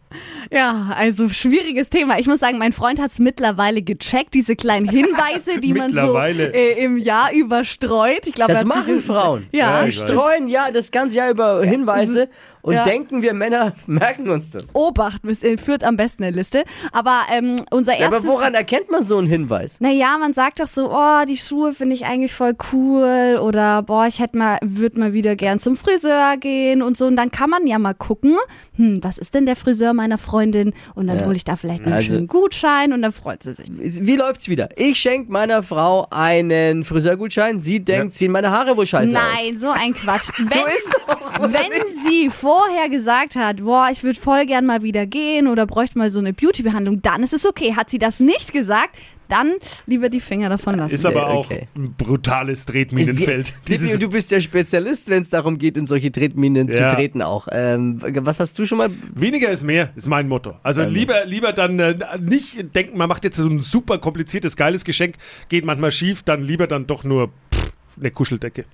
Ja, 0.51 0.87
also 0.97 1.29
schwieriges 1.29 1.89
Thema. 1.91 2.17
Ich 2.19 2.25
muss 2.25 2.39
sagen, 2.39 2.57
mein 2.57 2.73
Freund 2.73 2.99
hat 2.99 3.11
es 3.11 3.19
mittlerweile 3.19 3.83
gecheckt, 3.83 4.33
diese 4.33 4.55
kleinen 4.55 4.89
Hinweise, 4.89 5.59
die 5.61 5.73
man 5.73 5.93
so 5.93 6.17
äh, 6.17 6.83
im 6.83 6.97
Jahr 6.97 7.31
überstreut. 7.31 8.25
Ich 8.25 8.33
glaube, 8.33 8.53
Das 8.53 8.65
machen 8.65 9.01
Frauen. 9.01 9.47
Ja, 9.51 9.81
Ja, 9.81 9.85
Die 9.85 9.91
streuen 9.91 10.47
ja 10.47 10.71
das 10.71 10.89
ganze 10.91 11.17
Jahr 11.17 11.29
über 11.29 11.63
Hinweise 11.63 12.29
und 12.63 12.73
Ja. 12.73 12.83
denken, 12.85 13.21
wir 13.21 13.33
Männer 13.35 13.73
merken 13.85 14.29
uns 14.29 14.49
das. 14.49 14.73
Obacht 14.73 15.21
führt 15.63 15.83
am 15.83 15.95
besten 15.95 16.23
eine 16.23 16.35
Liste. 16.35 16.63
Aber 16.91 17.21
ähm, 17.31 17.57
unser 17.69 17.93
Ja, 17.93 17.99
erstes. 18.05 18.19
aber 18.19 18.27
woran 18.27 18.55
erkennt 18.55 18.89
man 18.89 19.03
so 19.03 19.17
einen 19.17 19.27
Hinweis? 19.27 19.79
Naja, 19.79 20.17
man 20.17 20.33
sagt 20.33 20.59
doch 20.59 20.67
so, 20.67 20.89
oh, 20.91 21.23
die 21.27 21.37
Schuhe 21.37 21.73
finde 21.73 21.93
ich 21.95 22.05
eigentlich 22.05 22.33
voll 22.33 22.55
cool 22.73 23.37
oder 23.41 23.83
boah, 23.83 24.07
ich 24.07 24.19
hätte 24.19 24.37
mal, 24.37 24.57
würde 24.63 24.99
mal 24.99 25.13
wieder 25.13 25.35
gern 25.35 25.59
zum 25.59 25.77
Friseur 25.77 26.37
gehen 26.37 26.81
und 26.81 26.97
so. 26.97 27.05
Und 27.05 27.15
dann 27.15 27.29
kann 27.31 27.51
man 27.51 27.67
ja 27.67 27.77
mal 27.77 27.93
gucken, 27.93 28.35
hm, 28.75 28.98
was 29.03 29.17
ist 29.17 29.33
denn 29.33 29.45
der 29.45 29.55
Friseur 29.55 29.93
meiner 29.93 30.17
Freundin? 30.17 30.73
Und 30.95 31.07
dann 31.07 31.19
Ja. 31.19 31.25
hole 31.25 31.35
ich 31.35 31.43
da 31.43 31.55
vielleicht 31.55 31.83
einen 31.85 31.93
Also- 31.93 32.09
schönen 32.15 32.27
Gutschein 32.27 32.93
und 32.93 33.01
dann 33.01 33.11
freut 33.11 33.43
sie 33.43 33.53
sich. 33.53 33.67
Wie 33.69 34.15
läuft's 34.15 34.47
wieder? 34.49 34.69
Ich 34.77 34.99
schenke 34.99 35.31
meiner 35.31 35.63
Frau 35.63 36.07
einen 36.11 36.83
Friseurgutschein. 36.83 37.59
Sie 37.59 37.79
denkt, 37.79 38.13
ziehen 38.13 38.31
meine 38.31 38.51
Haare 38.51 38.75
wohl 38.77 38.85
scheiße 38.85 39.11
aus. 39.15 39.23
Nein, 39.35 39.59
so 39.59 39.69
ein 39.69 39.93
Quatsch. 39.93 40.29
Wenn, 40.37 40.47
So 40.49 40.65
ist 40.65 40.89
doch. 41.07 41.41
wenn 41.41 42.07
sie 42.07 42.29
vorher 42.29 42.89
gesagt 42.89 43.35
hat, 43.35 43.63
boah, 43.63 43.87
ich 43.91 44.03
würde 44.03 44.19
voll 44.19 44.45
gern 44.45 44.65
mal 44.65 44.81
wieder 44.83 45.05
gehen 45.05 45.47
oder 45.47 45.65
bräuchte 45.65 45.97
mal 45.97 46.09
so 46.09 46.19
eine 46.19 46.33
Beauty-Behandlung, 46.33 47.01
dann 47.01 47.23
ist 47.23 47.33
es 47.33 47.45
okay. 47.45 47.75
Hat 47.75 47.89
sie 47.89 47.99
das 47.99 48.19
nicht 48.19 48.51
gesagt, 48.53 48.97
dann 49.29 49.53
lieber 49.85 50.09
die 50.09 50.19
Finger 50.19 50.49
davon 50.49 50.75
lassen. 50.77 50.93
Ist 50.93 51.05
aber 51.05 51.27
auch 51.27 51.45
okay. 51.45 51.67
ein 51.75 51.93
brutales 51.97 52.65
Tretminenfeld. 52.65 53.53
Dieses- 53.67 53.97
du 53.97 54.09
bist 54.09 54.31
der 54.31 54.39
Spezialist, 54.39 55.09
wenn 55.09 55.21
es 55.21 55.29
darum 55.29 55.57
geht, 55.57 55.77
in 55.77 55.85
solche 55.85 56.11
Tretminen 56.11 56.67
Ja. 56.67 56.89
zu 56.89 56.95
treten 56.95 57.21
auch. 57.21 57.47
Ähm, 57.51 58.01
was 58.01 58.39
hast 58.39 58.57
du 58.59 58.65
schon 58.65 58.77
mal? 58.77 58.89
Weniger 59.13 59.49
ist 59.49 59.63
mehr, 59.63 59.91
ist 59.95 60.07
mein 60.07 60.27
Motto. 60.27 60.55
Also 60.63 60.83
lieber, 60.83 61.25
lieber 61.25 61.53
dann 61.53 61.79
äh, 61.79 61.95
nicht 62.19 62.75
denken, 62.75 62.97
man 62.97 63.07
macht 63.09 63.23
jetzt 63.23 63.37
so 63.37 63.47
ein 63.47 63.61
super 63.61 63.97
kompliziertes, 63.99 64.55
geiles 64.55 64.83
Geschenk, 64.83 65.15
geht 65.49 65.65
manchmal 65.65 65.91
schief, 65.91 66.23
dann 66.23 66.41
lieber 66.41 66.67
dann 66.67 66.87
doch 66.87 67.03
nur 67.03 67.29
pff, 67.53 67.71
eine 67.99 68.11
Kuscheldecke. 68.11 68.65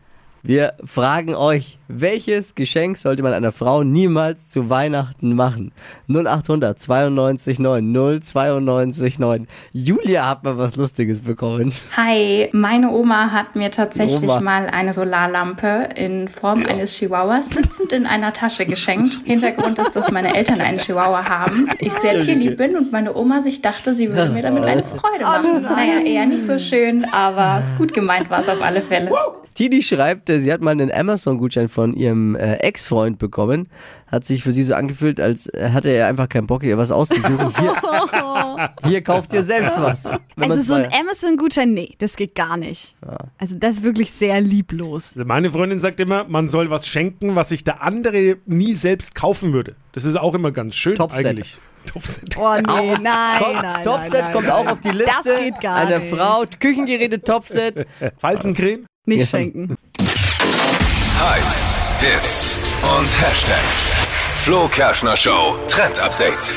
Wir 0.48 0.74
fragen 0.84 1.34
euch, 1.34 1.80
welches 1.88 2.54
Geschenk 2.54 3.00
sollte 3.00 3.24
man 3.24 3.34
einer 3.34 3.52
Frau 3.52 3.82
niemals 3.82 4.48
zu 4.48 4.70
Weihnachten 4.70 5.34
machen? 5.34 5.72
0800 6.08 6.78
92 6.78 7.58
9 7.58 8.22
092 8.22 9.18
9. 9.18 9.48
Julia 9.74 10.30
hat 10.30 10.44
mal 10.44 10.56
was 10.60 10.76
Lustiges 10.76 11.22
bekommen. 11.22 11.74
Hi, 11.98 12.50
meine 12.52 12.92
Oma 12.92 13.32
hat 13.32 13.56
mir 13.56 13.72
tatsächlich 13.72 14.22
Oma. 14.22 14.40
mal 14.40 14.68
eine 14.68 14.94
Solarlampe 14.94 15.90
in 15.96 16.30
Form 16.30 16.64
eines 16.64 16.94
Chihuahuas 16.94 17.50
sitzend 17.50 17.92
in 17.92 18.06
einer 18.06 18.32
Tasche 18.32 18.68
geschenkt. 18.68 19.16
Hintergrund 19.26 19.80
ist, 19.80 19.96
dass 19.96 20.12
meine 20.12 20.36
Eltern 20.36 20.62
einen 20.62 20.78
Chihuahua 20.78 21.28
haben. 21.28 21.70
Ich 21.80 21.92
sehr 21.94 22.22
tierlieb 22.22 22.58
bin 22.58 22.78
und 22.78 22.92
meine 22.92 23.16
Oma 23.16 23.42
sich 23.42 23.64
dachte, 23.64 23.96
sie 23.96 24.14
würde 24.14 24.32
mir 24.32 24.44
damit 24.44 24.64
eine 24.64 24.84
Freude 24.84 25.24
machen. 25.24 25.64
Naja, 25.64 26.02
eher 26.06 26.28
nicht 26.28 26.46
so 26.46 26.60
schön, 26.60 27.04
aber 27.06 27.64
gut 27.80 27.96
gemeint 27.96 28.30
war 28.30 28.42
es 28.42 28.48
auf 28.48 28.62
alle 28.62 28.82
Fälle. 28.82 29.10
Tini 29.56 29.82
schreibt, 29.82 30.30
äh, 30.30 30.40
sie 30.40 30.52
hat 30.52 30.62
mal 30.62 30.72
einen 30.72 30.92
Amazon-Gutschein 30.92 31.70
von 31.70 31.94
ihrem 31.96 32.36
äh, 32.36 32.56
Ex-Freund 32.58 33.18
bekommen. 33.20 33.70
Hat 34.08 34.26
sich 34.26 34.44
für 34.44 34.52
sie 34.52 34.64
so 34.64 34.76
angefühlt, 34.76 35.20
als 35.22 35.48
äh, 35.48 35.70
hatte 35.72 35.90
er 35.90 36.08
einfach 36.08 36.28
keinen 36.30 36.46
Bock, 36.46 36.62
ihr 36.64 36.78
was 36.78 36.92
auszusuchen. 36.92 37.54
Hier, 37.58 37.76
hier 38.86 39.02
kauft 39.02 39.34
ihr 39.34 39.44
selbst 39.44 39.80
was. 39.82 40.06
Also 40.38 40.62
so 40.62 40.74
ein 40.74 40.90
Amazon-Gutschein, 40.94 41.74
nee, 41.74 41.96
das 42.00 42.18
geht 42.18 42.36
gar 42.36 42.58
nicht. 42.58 42.96
Also 43.38 43.56
das 43.58 43.76
ist 43.78 43.84
wirklich 43.84 44.12
sehr 44.12 44.42
lieblos. 44.42 45.12
Also 45.16 45.26
meine 45.26 45.50
Freundin 45.50 45.80
sagt 45.80 46.00
immer, 46.02 46.26
man 46.26 46.50
soll 46.50 46.70
was 46.70 46.86
schenken, 46.88 47.36
was 47.36 47.50
sich 47.50 47.64
der 47.64 47.82
andere 47.82 48.38
nie 48.46 48.74
selbst 48.76 49.16
kaufen 49.16 49.54
würde. 49.54 49.76
Das 49.94 50.04
ist 50.04 50.18
auch 50.18 50.34
immer 50.34 50.52
ganz 50.52 50.76
schön 50.76 50.96
Topset. 50.96 51.26
eigentlich. 51.26 51.58
Topset. 51.86 52.36
Oh 52.38 52.56
nee, 52.58 52.98
nein, 53.02 53.40
Top- 53.40 53.54
nein, 53.62 53.84
Topset 53.84 54.14
nein, 54.14 54.22
nein, 54.24 54.34
kommt 54.34 54.48
nein. 54.48 54.56
auch 54.68 54.72
auf 54.72 54.80
die 54.82 54.90
Liste. 54.90 55.12
Das 55.24 55.40
geht 55.40 55.62
gar 55.62 55.76
Eine 55.78 56.00
nicht. 56.00 56.14
Frau, 56.14 56.44
Küchengeräte 56.60 57.22
Topset. 57.22 57.88
Faltencreme. 58.18 58.86
Nicht 59.06 59.30
schenken. 59.30 59.78
Hypes, 60.00 61.74
Hits 62.00 62.58
und 62.82 63.22
Hashtags. 63.22 63.92
Flo 64.38 64.68
Kerschner 64.68 65.16
Show 65.16 65.60
Trend 65.68 66.00
Update. 66.00 66.56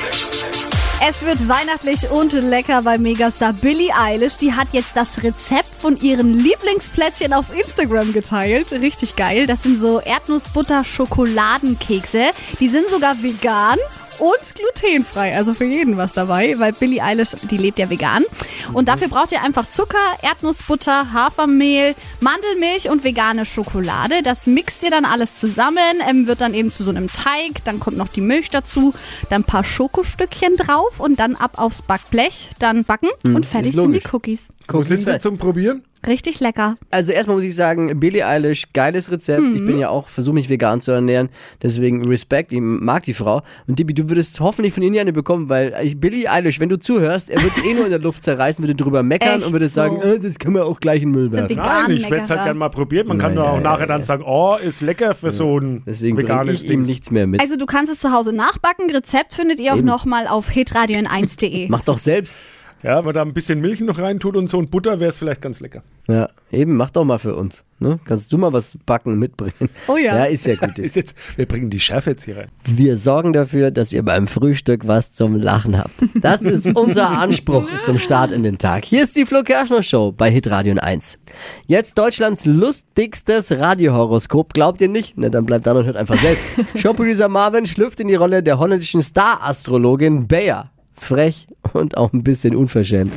Es 1.07 1.23
wird 1.23 1.47
weihnachtlich 1.47 2.11
und 2.11 2.33
lecker 2.33 2.83
bei 2.83 2.99
Megastar 2.99 3.53
Billie 3.53 3.95
Eilish. 3.95 4.37
Die 4.39 4.55
hat 4.55 4.67
jetzt 4.73 4.97
das 4.97 5.23
Rezept 5.23 5.71
von 5.79 5.97
ihren 6.01 6.37
Lieblingsplätzchen 6.39 7.33
auf 7.35 7.57
Instagram 7.57 8.13
geteilt. 8.13 8.73
Richtig 8.73 9.15
geil. 9.15 9.47
Das 9.47 9.63
sind 9.63 9.81
so 9.81 10.01
Erdnussbutter-Schokoladenkekse. 10.01 12.31
Die 12.59 12.69
sind 12.69 12.89
sogar 12.89 13.23
vegan. 13.23 13.79
Und 14.19 14.55
glutenfrei, 14.55 15.37
also 15.37 15.55
für 15.55 15.65
jeden 15.65 15.97
was 15.97 16.13
dabei, 16.13 16.55
weil 16.59 16.73
Billie 16.73 17.03
Eilish, 17.03 17.37
die 17.51 17.57
lebt 17.57 17.79
ja 17.79 17.89
vegan. 17.89 18.25
Und 18.73 18.89
dafür 18.89 19.09
braucht 19.09 19.33
ihr 19.33 19.43
einfach 19.43 19.71
Zucker, 19.71 19.99
Erdnussbutter, 20.23 21.13
Hafermehl, 21.13 21.95
Mandelmilch 22.21 22.91
und 22.91 23.05
vegane 23.05 23.45
Schokolade. 23.45 24.23
Das 24.23 24.47
mixt 24.47 24.83
ihr 24.83 24.91
dann 24.91 25.05
alles 25.05 25.37
zusammen, 25.37 26.03
ähm, 26.09 26.27
wird 26.27 26.41
dann 26.41 26.55
eben 26.55 26.73
zu 26.73 26.83
so 26.83 26.91
einem 26.91 27.09
Teig. 27.13 27.65
Dann 27.65 27.79
kommt 27.81 27.97
noch 27.97 28.09
die 28.09 28.21
Milch 28.21 28.51
dazu, 28.51 28.95
dann 29.31 29.43
ein 29.43 29.45
paar 29.45 29.65
Schokostückchen 29.65 30.57
drauf 30.57 30.99
und 30.99 31.21
dann 31.21 31.37
ab 31.37 31.53
aufs 31.57 31.83
Backblech, 31.83 32.51
dann 32.59 32.85
backen 32.85 33.09
und 33.25 33.47
fertig 33.47 33.75
sind 33.75 33.93
die. 33.93 34.03
Cookies. 34.13 34.41
Wo 34.71 34.83
sind 34.83 35.05
sie 35.05 35.19
zum 35.19 35.39
Probieren? 35.39 35.83
Richtig 36.07 36.41
lecker. 36.41 36.77
Also 36.91 37.13
erstmal 37.13 37.37
muss 37.37 37.45
ich 37.45 37.55
sagen, 37.55 37.99
Billie 37.99 38.25
Eilish, 38.27 38.65
geiles 38.73 39.11
Rezept. 39.11 39.43
Ich 39.55 39.61
Mhm. 39.61 39.67
bin 39.67 39.79
ja 39.79 39.89
auch, 39.89 40.09
versuche 40.09 40.35
mich 40.35 40.49
vegan 40.49 40.81
zu 40.81 40.93
ernähren. 40.93 41.29
Deswegen 41.63 42.07
Respekt, 42.07 42.53
ich 42.53 42.61
mag 42.61 43.03
die 43.03 43.15
Frau. 43.15 43.43
Und 43.67 43.79
Dibi, 43.79 43.95
du 43.95 44.09
würdest 44.09 44.39
hoffentlich 44.41 44.73
von 44.75 44.83
Ihnen 44.83 44.99
eine 44.99 45.13
bekommen, 45.13 45.49
weil 45.49 45.75
ich- 45.83 45.99
Billie 45.99 46.31
Eilish, 46.31 46.61
wenn 46.61 46.69
du 46.69 46.79
zuhörst, 46.79 47.31
er 47.31 47.43
wird 47.43 47.57
es 47.57 47.65
eh 47.65 47.75
nur 47.75 47.85
in 47.85 47.91
der 47.91 47.99
Luft 47.99 48.23
zerreißen, 48.23 48.63
würde 48.65 48.75
drüber 48.75 49.03
meckern 49.03 49.39
Echt 49.39 49.47
und 49.47 49.53
würde 49.53 49.69
so? 49.69 49.75
sagen, 49.75 50.01
äh, 50.03 50.19
das 50.19 50.39
kann 50.39 50.53
man 50.53 50.63
auch 50.63 50.79
gleich 50.81 51.03
in 51.03 51.09
den 51.13 51.21
Müll 51.21 51.33
werfen. 51.33 51.57
Nein, 51.57 51.91
ich 51.91 52.11
werde 52.11 52.25
es 52.25 52.31
halt 52.31 52.45
gerne 52.45 52.59
mal 52.59 52.69
probieren. 52.69 53.09
Man 53.09 53.19
kann 53.19 53.33
Ja, 53.35 53.41
nur 53.41 53.51
auch 53.51 53.57
ja, 53.57 53.61
nachher 53.63 53.81
ja, 53.81 53.87
dann 53.87 54.05
sagen, 54.05 54.23
oh, 54.27 54.57
ist 54.63 54.81
lecker 54.81 55.15
für 55.15 55.33
so 55.33 55.59
ein 55.59 55.83
Deswegen 55.87 56.17
veganes 56.17 56.63
ich 56.63 56.65
ihm 56.65 56.69
Ding. 56.69 56.83
nichts 56.83 57.11
mehr 57.11 57.27
mit. 57.27 57.41
Also 57.41 57.57
du 57.57 57.67
kannst 57.67 57.93
es 57.93 57.99
zu 58.01 58.13
Hause 58.13 58.33
nachbacken. 58.33 58.91
Rezept 58.91 59.33
findet 59.35 59.59
ihr 59.61 59.75
auch 59.75 59.83
nochmal 59.83 60.27
auf 60.29 60.49
hitradion1.de. 60.51 61.67
Mach 61.69 61.83
doch 61.83 61.99
selbst. 61.99 62.47
Ja, 62.83 63.05
wenn 63.05 63.13
da 63.13 63.23
ein 63.23 63.35
bisschen 63.35 63.61
Milch 63.61 63.81
noch 63.81 63.99
reintut 63.99 64.37
und 64.37 64.49
so 64.49 64.59
und 64.59 64.71
Butter, 64.71 65.01
wäre 65.01 65.11
es 65.11 65.19
vielleicht 65.19 65.41
ganz 65.41 65.61
lecker. 65.61 65.83
Ja, 66.07 66.29
eben, 66.53 66.77
mach 66.77 66.91
doch 66.91 67.05
mal 67.05 67.19
für 67.19 67.35
uns. 67.35 67.65
Ne? 67.81 67.99
Kannst 68.05 68.33
du 68.33 68.39
mal 68.39 68.53
was 68.53 68.77
backen 68.87 69.13
und 69.13 69.19
mitbringen? 69.19 69.69
Oh 69.87 69.97
ja. 69.97 70.17
Ja, 70.17 70.25
ist 70.25 70.47
ja 70.47 70.55
gut. 70.55 70.79
Ist 70.89 70.97
jetzt, 70.97 71.17
wir 71.37 71.47
bringen 71.47 71.71
die 71.71 71.79
Schärfe 71.79 72.11
jetzt 72.11 72.25
hier 72.25 72.37
rein. 72.37 72.49
Wir 72.65 72.97
sorgen 72.97 73.33
dafür, 73.33 73.71
dass 73.71 73.93
ihr 73.93 74.03
beim 74.05 74.27
Frühstück 74.27 74.87
was 74.87 75.13
zum 75.13 75.37
Lachen 75.37 75.79
habt. 75.79 75.95
Das 76.21 76.43
ist 76.43 76.67
unser 76.75 77.11
Anspruch 77.11 77.69
zum 77.85 77.99
Start 77.99 78.33
in 78.33 78.43
den 78.43 78.59
Tag. 78.59 78.85
Hier 78.85 79.05
ist 79.05 79.17
die 79.17 79.27
Flo 79.27 79.43
Kerschner 79.43 79.83
Show 79.83 80.13
bei 80.13 80.31
Hitradion 80.31 80.79
1. 80.79 81.19
Jetzt 81.67 81.99
Deutschlands 81.99 82.47
lustigstes 82.47 83.53
Radiohoroskop. 83.53 84.55
Glaubt 84.55 84.81
ihr 84.81 84.89
nicht? 84.89 85.15
Na, 85.17 85.29
dann 85.29 85.47
bleibt 85.47 85.67
dran 85.67 85.77
und 85.77 85.87
hört 85.87 85.97
einfach 85.97 86.21
selbst. 86.21 86.47
Showproducer 86.77 87.29
Marvin 87.29 87.67
schlüpft 87.67 88.01
in 88.01 88.09
die 88.09 88.15
Rolle 88.17 88.43
der 88.43 88.59
holländischen 88.59 89.03
Star-Astrologin 89.03 90.27
Bea. 90.27 90.71
Frech 90.99 91.47
und 91.73 91.97
auch 91.97 92.13
ein 92.13 92.23
bisschen 92.23 92.55
unverschämt. 92.57 93.13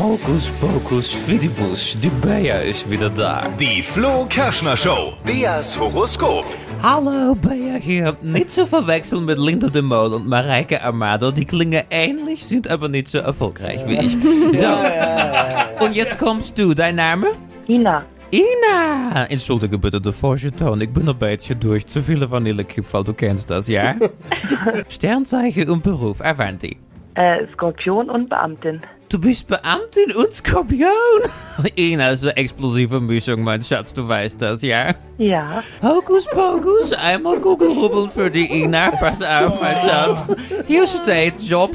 Hokus 0.00 0.50
pokus 0.60 1.12
fidibus, 1.12 1.96
die 2.02 2.08
Bea 2.08 2.58
ist 2.58 2.90
wieder 2.90 3.10
da. 3.10 3.48
Die 3.60 3.82
Flo 3.82 4.26
Kerschner 4.28 4.76
Show. 4.76 5.14
Beas 5.24 5.78
Horoskop. 5.78 6.44
Hallo 6.82 7.34
Bea 7.34 7.76
hier. 7.78 8.16
Nicht 8.22 8.50
zu 8.50 8.66
verwechseln 8.66 9.24
mit 9.24 9.38
Linda 9.38 9.68
de 9.68 9.82
Mol 9.82 10.12
und 10.14 10.26
Mareike 10.26 10.82
Armado. 10.82 11.30
Die 11.30 11.44
klingen 11.44 11.84
ähnlich, 11.90 12.44
sind 12.44 12.68
aber 12.68 12.88
nicht 12.88 13.08
so 13.08 13.18
erfolgreich 13.18 13.80
wie 13.86 13.96
ich. 13.96 14.16
So. 14.54 15.84
Und 15.84 15.94
jetzt 15.94 16.18
kommst 16.18 16.58
du. 16.58 16.74
Dein 16.74 16.96
Name? 16.96 17.28
Ina, 17.68 18.04
Ina! 18.38 19.26
Entschuldige 19.28 19.78
bitte 19.78 20.00
de 20.00 20.12
falsche 20.12 20.50
Toon. 20.50 20.80
Ik 20.80 20.92
ben 20.92 21.06
een 21.06 21.18
beetje 21.18 21.54
durch. 21.58 21.84
Zu 21.86 22.00
viele 22.02 22.28
Vanillekipferl, 22.30 23.04
du 23.04 23.12
kennst 23.14 23.48
das, 23.48 23.66
ja? 23.68 23.94
Sternzeichen 24.88 25.70
und 25.70 25.82
Beruf, 25.82 26.20
Avanti. 26.20 26.76
äh, 27.14 27.46
Skorpion 27.52 28.10
und 28.10 28.28
Beamtin. 28.28 28.80
Du 29.08 29.20
bist 29.20 29.46
Beamtin 29.46 30.10
und 30.16 30.32
Skorpion? 30.32 31.20
Ina, 31.76 32.16
so 32.16 32.28
explosive 32.30 32.98
Mischung, 33.00 33.42
mein 33.44 33.62
Schatz, 33.62 33.92
du 33.92 34.08
weißt 34.08 34.42
das, 34.42 34.62
ja? 34.62 34.94
Ja, 35.18 35.62
Hokus 35.80 36.26
pokus, 36.26 36.92
einmal 36.92 37.38
Kugelrubbeln 37.40 38.10
für 38.10 38.30
die 38.30 38.50
Ina. 38.62 38.90
Pass 38.98 39.22
auf, 39.22 39.60
mein 39.60 39.80
Schatz. 39.88 40.24
Hier 40.66 40.86
steht 40.88 41.40
Job. 41.42 41.70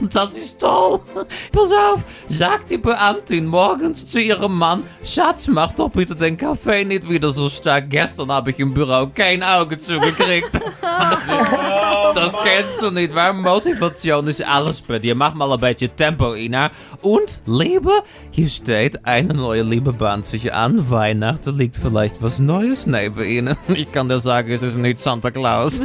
Das 0.00 0.34
ist 0.34 0.58
toll. 0.58 1.00
Pass 1.52 1.72
auf, 1.72 2.00
sagt 2.26 2.70
die 2.70 2.78
Beamtin 2.78 3.46
morgens 3.46 4.06
zu 4.06 4.20
ihrem 4.20 4.58
Mann, 4.58 4.84
Schatz, 5.04 5.46
mach 5.48 5.72
doch 5.72 5.90
bitte 5.90 6.14
den 6.16 6.36
Kaffee 6.36 6.84
nicht 6.84 7.08
wieder 7.08 7.32
so 7.32 7.48
stark. 7.48 7.90
Gestern 7.90 8.30
habe 8.30 8.50
ich 8.50 8.58
im 8.58 8.74
Büro 8.74 9.08
kein 9.14 9.42
Auge 9.42 9.78
zugekriegt. 9.78 10.50
Das 12.14 12.36
kennst 12.44 12.80
du 12.80 12.90
nicht, 12.92 13.12
waar 13.12 13.32
Motivation 13.32 14.28
ist 14.28 14.46
alles 14.46 14.80
bei 14.80 15.00
dir. 15.00 15.16
Mach 15.16 15.34
mal 15.34 15.50
ein 15.52 15.58
bisschen 15.58 15.96
Tempo, 15.96 16.34
Ina. 16.34 16.70
Und 17.02 17.42
Liebe, 17.44 17.90
hier 18.30 18.48
steht, 18.48 19.04
eine 19.04 19.34
neue 19.34 19.62
Liebe 19.62 19.92
bahnt 19.92 20.24
sich 20.24 20.52
an. 20.54 20.90
Weihnachten 20.90 21.58
liegt 21.58 21.76
vielleicht 21.76 22.22
was 22.22 22.38
Neues 22.38 22.86
neben 22.86 23.24
Ihnen. 23.24 23.56
Ich 23.74 23.90
kann 23.90 24.08
dir 24.08 24.20
sagen, 24.20 24.52
es 24.52 24.62
ist 24.62 24.76
nicht 24.76 24.98
Santa 24.98 25.30
Claus. 25.32 25.80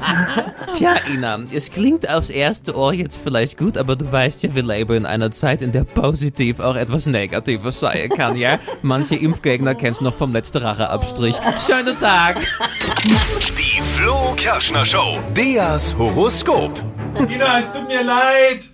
Tja, 0.74 0.96
Ina, 1.10 1.40
es 1.50 1.70
klingt 1.70 2.08
aufs 2.08 2.28
erste 2.30 2.76
Ohr 2.76 2.92
jetzt 2.92 3.18
vielleicht 3.22 3.33
gut, 3.56 3.76
aber 3.76 3.96
du 3.96 4.10
weißt 4.10 4.44
ja, 4.44 4.54
wir 4.54 4.62
leben 4.62 4.96
in 4.96 5.06
einer 5.06 5.30
Zeit, 5.32 5.60
in 5.60 5.72
der 5.72 5.84
positiv 5.84 6.60
auch 6.60 6.76
etwas 6.76 7.06
Negatives 7.06 7.80
sein 7.80 8.08
kann, 8.10 8.36
ja? 8.36 8.60
Manche 8.82 9.16
Impfgegner 9.16 9.74
kennst 9.74 10.02
noch 10.02 10.14
vom 10.14 10.32
letzten 10.32 10.58
Racheabstrich. 10.58 11.36
Schönen 11.66 11.98
Tag! 11.98 12.40
Die 13.58 13.80
Flo 13.82 14.34
Kerschner 14.36 14.86
Show. 14.86 15.18
Beas 15.34 15.94
Horoskop. 15.98 16.72
Ina, 17.28 17.58
es 17.58 17.72
tut 17.72 17.88
mir 17.88 18.04
leid. 18.04 18.70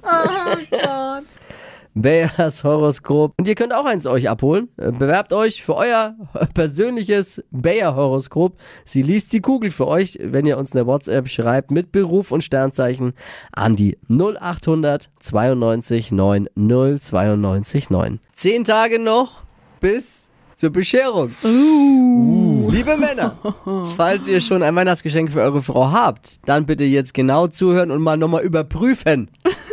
Beas 1.95 2.65
Horoskop. 2.65 3.35
Und 3.39 3.49
ihr 3.49 3.55
könnt 3.55 3.75
auch 3.75 3.85
eins 3.85 4.07
euch 4.07 4.29
abholen. 4.29 4.69
Äh, 4.77 4.93
Bewerbt 4.93 5.33
euch 5.33 5.63
für 5.63 5.77
euer 5.77 6.15
persönliches 6.55 7.43
Bayer-Horoskop. 7.51 8.57
Sie 8.85 9.03
liest 9.03 9.33
die 9.33 9.41
Kugel 9.41 9.71
für 9.71 9.89
euch, 9.89 10.19
wenn 10.23 10.47
ihr 10.47 10.59
uns 10.59 10.75
eine 10.75 10.87
WhatsApp 10.87 11.29
schreibt 11.29 11.71
mit 11.71 11.93
Beruf 11.93 12.31
und 12.31 12.45
Sternzeichen 12.45 13.13
an 13.53 13.77
die 13.77 13.99
0800 14.09 15.11
92 15.21 16.13
9 16.13 16.49
092 16.57 17.91
9. 17.91 18.21
Zehn 18.33 18.65
Tage 18.65 18.99
noch 18.99 19.43
bis 19.81 20.29
zur 20.55 20.71
Bescherung. 20.71 21.31
Liebe 21.43 22.97
Männer, 22.97 23.37
falls 23.97 24.29
ihr 24.29 24.41
schon 24.41 24.63
ein 24.63 24.77
Weihnachtsgeschenk 24.77 25.33
für 25.33 25.41
eure 25.41 25.63
Frau 25.63 25.91
habt, 25.91 26.47
dann 26.47 26.67
bitte 26.67 26.85
jetzt 26.85 27.15
genau 27.15 27.47
zuhören 27.47 27.91
und 27.91 28.03
mal 28.03 28.17
nochmal 28.17 28.43
überprüfen. 28.43 29.31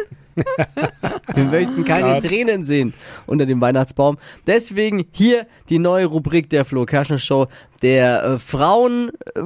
Wir 1.33 1.43
möchten 1.43 1.83
keine 1.83 2.19
Tränen 2.19 2.63
sehen 2.63 2.93
unter 3.25 3.45
dem 3.45 3.61
Weihnachtsbaum. 3.61 4.17
Deswegen 4.45 5.07
hier 5.11 5.47
die 5.69 5.79
neue 5.79 6.05
Rubrik 6.05 6.49
der 6.49 6.65
Flo 6.65 6.85
Kerschner 6.85 7.19
Show, 7.19 7.47
der 7.81 8.23
äh, 8.23 8.39
Frauen 8.39 9.09
äh, 9.35 9.41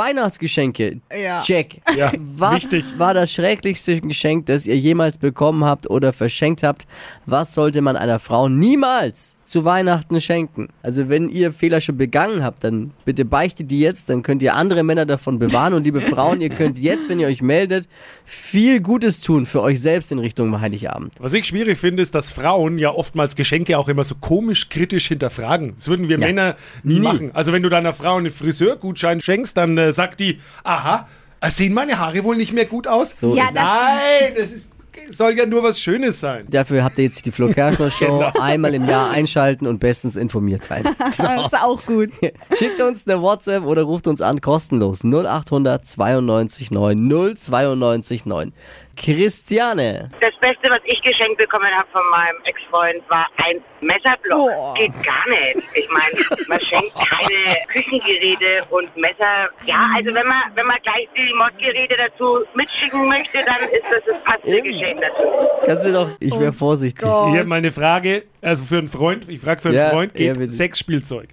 Weihnachtsgeschenke. 0.00 1.00
Ja. 1.16 1.42
Check. 1.42 1.80
Ja, 1.96 2.12
Was 2.36 2.54
wichtig. 2.64 2.84
war 2.98 3.14
das 3.14 3.32
schrecklichste 3.32 4.00
Geschenk, 4.00 4.46
das 4.46 4.66
ihr 4.66 4.76
jemals 4.76 5.18
bekommen 5.18 5.64
habt 5.64 5.88
oder 5.90 6.12
verschenkt 6.12 6.62
habt? 6.62 6.86
Was 7.26 7.54
sollte 7.54 7.80
man 7.80 7.96
einer 7.96 8.18
Frau 8.18 8.48
niemals 8.48 9.38
zu 9.42 9.64
Weihnachten 9.64 10.20
schenken? 10.20 10.68
Also 10.82 11.08
wenn 11.08 11.28
ihr 11.28 11.52
Fehler 11.52 11.80
schon 11.80 11.96
begangen 11.96 12.42
habt, 12.44 12.62
dann 12.64 12.92
bitte 13.04 13.24
beichtet 13.24 13.70
die 13.70 13.80
jetzt, 13.80 14.08
dann 14.10 14.22
könnt 14.22 14.42
ihr 14.42 14.54
andere 14.54 14.82
Männer 14.82 15.06
davon 15.06 15.38
bewahren 15.38 15.74
und 15.74 15.84
liebe 15.84 16.00
Frauen, 16.00 16.40
ihr 16.40 16.50
könnt 16.50 16.78
jetzt, 16.78 17.08
wenn 17.08 17.20
ihr 17.20 17.26
euch 17.28 17.42
meldet, 17.42 17.88
viel 18.24 18.80
Gutes 18.80 19.20
tun 19.20 19.46
für 19.46 19.62
euch 19.62 19.80
selbst 19.80 20.12
in 20.12 20.18
Richtung 20.18 20.60
Heiligabend. 20.60 21.14
Was 21.18 21.32
ich 21.32 21.44
schwierig 21.46 21.78
finde, 21.78 22.02
ist, 22.02 22.14
dass 22.14 22.30
Frauen 22.30 22.78
ja 22.78 22.90
oftmals 22.92 23.36
Geschenke 23.36 23.78
auch 23.78 23.88
immer 23.88 24.04
so 24.04 24.14
komisch 24.14 24.68
kritisch 24.68 25.08
hinterfragen. 25.08 25.74
Das 25.76 25.88
würden 25.88 26.08
wir 26.08 26.18
Ja. 26.18 26.26
Männer 26.26 26.56
nie, 26.82 26.94
Nie. 26.94 27.00
machen. 27.00 27.30
Also 27.34 27.52
wenn 27.52 27.62
du 27.62 27.68
deiner 27.76 27.92
Frau 27.92 28.16
einen 28.16 28.30
Friseurgutschein 28.30 29.20
schenkst, 29.20 29.56
dann 29.56 29.76
äh, 29.78 29.92
sagt 29.92 30.20
die, 30.20 30.40
aha, 30.64 31.06
äh, 31.40 31.50
sehen 31.50 31.74
meine 31.74 31.98
Haare 31.98 32.24
wohl 32.24 32.36
nicht 32.36 32.52
mehr 32.52 32.66
gut 32.66 32.86
aus? 32.88 33.16
So 33.20 33.34
Ja, 33.36 33.44
das- 33.46 33.54
Nein, 33.54 34.32
das 34.36 34.52
ist 34.52 34.68
soll 35.10 35.36
ja 35.38 35.44
nur 35.46 35.62
was 35.62 35.78
Schönes 35.78 36.18
sein. 36.20 36.46
Dafür 36.48 36.82
habt 36.82 36.96
ihr 36.98 37.04
jetzt 37.04 37.24
die 37.26 37.30
Flo 37.30 37.48
Kerschner 37.48 37.90
Show 37.90 38.18
Genau. 38.32 38.32
einmal 38.42 38.74
im 38.74 38.86
Jahr 38.88 39.10
einschalten 39.10 39.66
und 39.66 39.78
bestens 39.78 40.16
informiert 40.16 40.64
sein. 40.64 40.84
So. 41.12 41.22
Das 41.24 41.52
ist 41.52 41.62
auch 41.62 41.84
gut. 41.84 42.10
Schickt 42.58 42.80
uns 42.80 43.06
eine 43.06 43.20
WhatsApp 43.20 43.62
oder 43.64 43.82
ruft 43.82 44.08
uns 44.08 44.20
an 44.22 44.40
kostenlos 44.40 45.04
0800 45.04 45.84
92 45.86 46.70
9 46.70 47.36
092 47.36 48.24
9. 48.24 48.52
Christiane. 48.96 50.10
Das 50.20 50.34
Beste, 50.40 50.68
was 50.70 50.80
ich 50.84 51.00
geschenkt 51.02 51.38
bekommen 51.38 51.68
habe 51.76 51.88
von 51.92 52.02
meinem 52.10 52.36
Ex-Freund, 52.44 53.02
war 53.08 53.26
ein 53.36 53.60
Messerblock. 53.80 54.50
Oh. 54.50 54.74
Geht 54.74 54.92
gar 55.04 55.28
nicht. 55.28 55.66
Ich 55.74 55.88
meine, 55.90 56.46
man 56.48 56.60
schenkt 56.60 56.94
keine 56.94 57.56
Küchengeräte 57.68 58.64
und 58.70 58.94
Messer. 58.96 59.48
Ja, 59.64 59.88
also 59.94 60.08
wenn 60.14 60.26
man 60.26 60.42
wenn 60.54 60.66
man 60.66 60.76
gleich 60.82 61.08
die 61.16 61.32
Mordgeräte 61.34 61.94
dazu 61.96 62.44
mitschicken 62.54 63.08
möchte, 63.08 63.38
dann 63.44 63.68
ist 63.70 63.84
das 63.90 64.02
das 64.06 64.22
passende 64.24 64.56
Eben. 64.58 64.68
Geschenk 64.68 65.00
dazu. 65.00 65.24
Kannst 65.66 65.86
du 65.86 65.92
doch, 65.92 66.10
ich 66.18 66.38
wäre 66.38 66.52
vorsichtig. 66.52 67.06
Hier 67.32 67.44
meine 67.44 67.70
Frage, 67.70 68.24
also 68.40 68.64
für 68.64 68.78
einen 68.78 68.88
Freund, 68.88 69.28
ich 69.28 69.40
frage 69.40 69.60
für 69.60 69.68
einen 69.68 69.76
Ja, 69.78 69.90
Freund, 69.90 70.18
ja, 70.18 70.32
geht 70.32 70.38
bitte. 70.38 70.52
Sexspielzeug. 70.52 71.28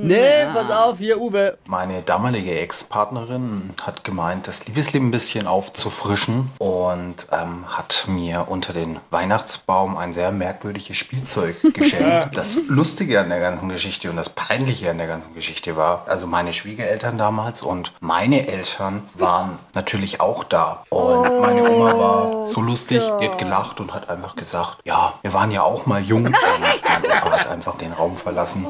Nee, 0.00 0.46
pass 0.52 0.70
auf, 0.70 0.98
hier 0.98 1.20
Uwe. 1.20 1.58
Meine 1.66 2.02
damalige 2.02 2.58
Ex-Partnerin 2.60 3.70
hat 3.82 4.04
gemeint, 4.04 4.46
das 4.46 4.66
Liebesleben 4.66 5.08
ein 5.08 5.10
bisschen 5.10 5.46
aufzufrischen 5.46 6.50
und 6.58 7.26
ähm, 7.32 7.64
hat 7.66 8.04
mir 8.06 8.46
unter 8.48 8.72
den 8.72 9.00
Weihnachtsbaum 9.10 9.96
ein 9.96 10.12
sehr 10.12 10.30
merkwürdiges 10.30 10.96
Spielzeug 10.96 11.56
geschenkt. 11.74 12.36
Das 12.36 12.60
Lustige 12.68 13.20
an 13.20 13.28
der 13.28 13.40
ganzen 13.40 13.68
Geschichte 13.68 14.08
und 14.10 14.16
das 14.16 14.30
Peinliche 14.30 14.90
an 14.90 14.98
der 14.98 15.08
ganzen 15.08 15.34
Geschichte 15.34 15.76
war, 15.76 16.04
also 16.06 16.26
meine 16.26 16.52
Schwiegereltern 16.52 17.18
damals 17.18 17.62
und 17.62 17.92
meine 18.00 18.46
Eltern 18.46 19.02
waren 19.14 19.58
natürlich 19.74 20.20
auch 20.20 20.44
da. 20.44 20.84
Und 20.90 21.40
meine 21.40 21.68
Oma 21.68 21.98
war 21.98 22.46
so 22.46 22.60
lustig, 22.60 23.02
die 23.20 23.28
hat 23.28 23.38
gelacht 23.38 23.80
und 23.80 23.92
hat 23.94 24.08
einfach 24.08 24.36
gesagt, 24.36 24.78
ja, 24.84 25.14
wir 25.22 25.32
waren 25.32 25.50
ja 25.50 25.62
auch 25.62 25.86
mal 25.86 26.02
jung. 26.02 26.34
Hat 27.08 27.48
einfach 27.48 27.76
den 27.78 27.92
Raum 27.92 28.16
verlassen. 28.16 28.66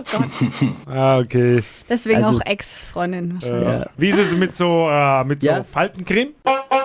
Ah, 0.86 1.18
okay. 1.18 1.62
Deswegen 1.88 2.24
Also- 2.24 2.38
auch 2.38 2.46
Ex-Freundin 2.46 3.34
wahrscheinlich. 3.34 3.82
Äh, 3.82 3.86
Wie 3.96 4.08
ist 4.10 4.18
es 4.18 4.32
mit 4.34 4.54
so, 4.56 4.88
äh, 4.90 5.24
mit 5.24 5.42
Ja. 5.42 5.56
so 5.58 5.64
Faltencreme? 5.64 6.30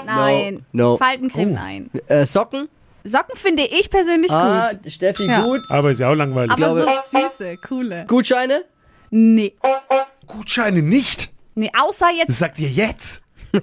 Nein. 0.06 0.66
no. 0.72 0.98
Faltencreme, 0.98 1.52
Oh. 1.52 1.56
nein. 1.56 1.90
Äh, 2.08 2.26
Socken? 2.26 2.68
Socken 3.06 3.36
finde 3.36 3.64
ich 3.64 3.90
persönlich 3.90 4.32
Ah, 4.32 4.70
gut. 4.72 4.92
Steffi, 4.92 5.26
Ja. 5.28 5.42
gut. 5.42 5.62
Aber 5.70 5.92
ist 5.92 6.00
ja 6.00 6.10
auch 6.10 6.16
langweilig. 6.16 6.52
Aber 6.52 6.58
glaube- 6.58 6.88
so 7.12 7.20
süße, 7.20 7.58
coole. 7.58 8.06
Gutscheine? 8.08 8.64
Nee. 9.10 9.54
Gutscheine 10.28 10.82
nicht. 10.82 11.30
Nee, 11.56 11.70
außer 11.78 12.08
Das 12.10 12.18
jetzt 12.18 12.40
sagt 12.40 12.60
ihr 12.60 12.70
jetzt. 12.70 13.22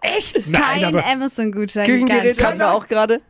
Echt? 0.00 0.46
Nein, 0.46 0.80
kein 0.92 1.04
Amazon-Gutschein. 1.04 1.84
Küchengeräte 1.86 2.36
Ganz 2.36 2.42
hatten 2.48 2.58
wir 2.60 2.72
auch 2.72 2.86
gerade. 2.88 3.20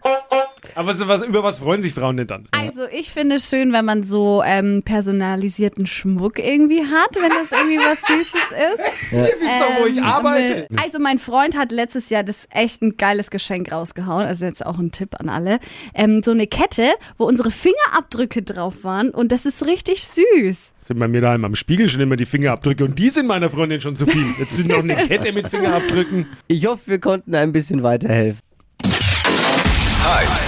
Aber 0.78 0.94
so 0.94 1.08
was, 1.08 1.23
über 1.23 1.42
was 1.42 1.58
freuen 1.58 1.82
sich 1.82 1.92
Frauen 1.92 2.16
denn 2.16 2.26
dann? 2.28 2.49
Also 2.52 2.82
ich 2.92 3.11
finde 3.11 3.37
es 3.37 3.49
schön, 3.50 3.73
wenn 3.73 3.85
man 3.85 4.04
so 4.04 4.42
ähm, 4.47 4.82
personalisierten 4.85 5.87
Schmuck 5.87 6.38
irgendwie 6.38 6.80
hat, 6.82 7.14
wenn 7.16 7.30
das 7.30 7.50
irgendwie 7.50 7.78
was 7.78 7.99
Süßes 8.00 8.26
ist. 8.75 9.12
Ihr 9.12 9.18
wisst 9.40 9.61
doch, 9.61 9.80
wo 9.82 9.87
ich 9.87 9.97
Ähm, 9.99 10.04
arbeite. 10.04 10.66
mit- 10.70 10.80
Also 10.82 10.99
mein 11.00 11.18
Freund 11.18 11.56
hat 11.56 11.73
letztes 11.73 12.11
Jahr 12.11 12.23
das 12.23 12.47
echt 12.50 12.80
ein 12.82 12.97
geiles 12.97 13.30
Geschenk 13.30 13.73
rausgehauen. 13.73 14.25
Also 14.26 14.47
jetzt 14.47 14.64
auch 14.64 14.78
ein 14.78 14.92
Tipp 14.92 15.16
an 15.18 15.28
alle. 15.28 15.58
Ähm, 15.94 16.23
so 16.23 16.30
eine 16.30 16.47
Kette, 16.47 16.92
wo 17.18 17.25
unsere 17.26 17.50
Fingerabdrücke 17.50 18.42
drauf 18.42 18.85
waren 18.85 19.11
und 19.11 19.32
das 19.32 19.44
ist 19.47 19.66
richtig 19.66 20.04
süß. 20.06 20.73
Sind 20.78 20.99
bei 20.99 21.08
mir 21.08 21.20
daheim 21.20 21.44
am 21.44 21.56
Spiegel 21.56 21.88
schon 21.88 22.00
immer 22.00 22.16
die 22.16 22.26
Fingerabdrücke 22.26 22.85
und 22.85 22.99
die 22.99 23.11
sind 23.11 23.26
meiner 23.26 23.50
Freundin 23.50 23.80
schon 23.80 23.97
zu 23.97 24.06
viel. 24.06 24.26
Jetzt 24.38 24.54
sind 24.56 24.68
noch 24.68 24.78
eine 24.78 24.94
Kette 24.97 25.32
mit 25.32 25.49
Fingerabdrücken. 25.49 26.26
Ich 26.47 26.64
hoffe, 26.66 26.82
wir 26.87 27.00
konnten 27.00 27.35
ein 27.35 27.52
bisschen 27.52 27.82
weiterhelfen. 27.82 28.40
Hypes, 28.85 30.48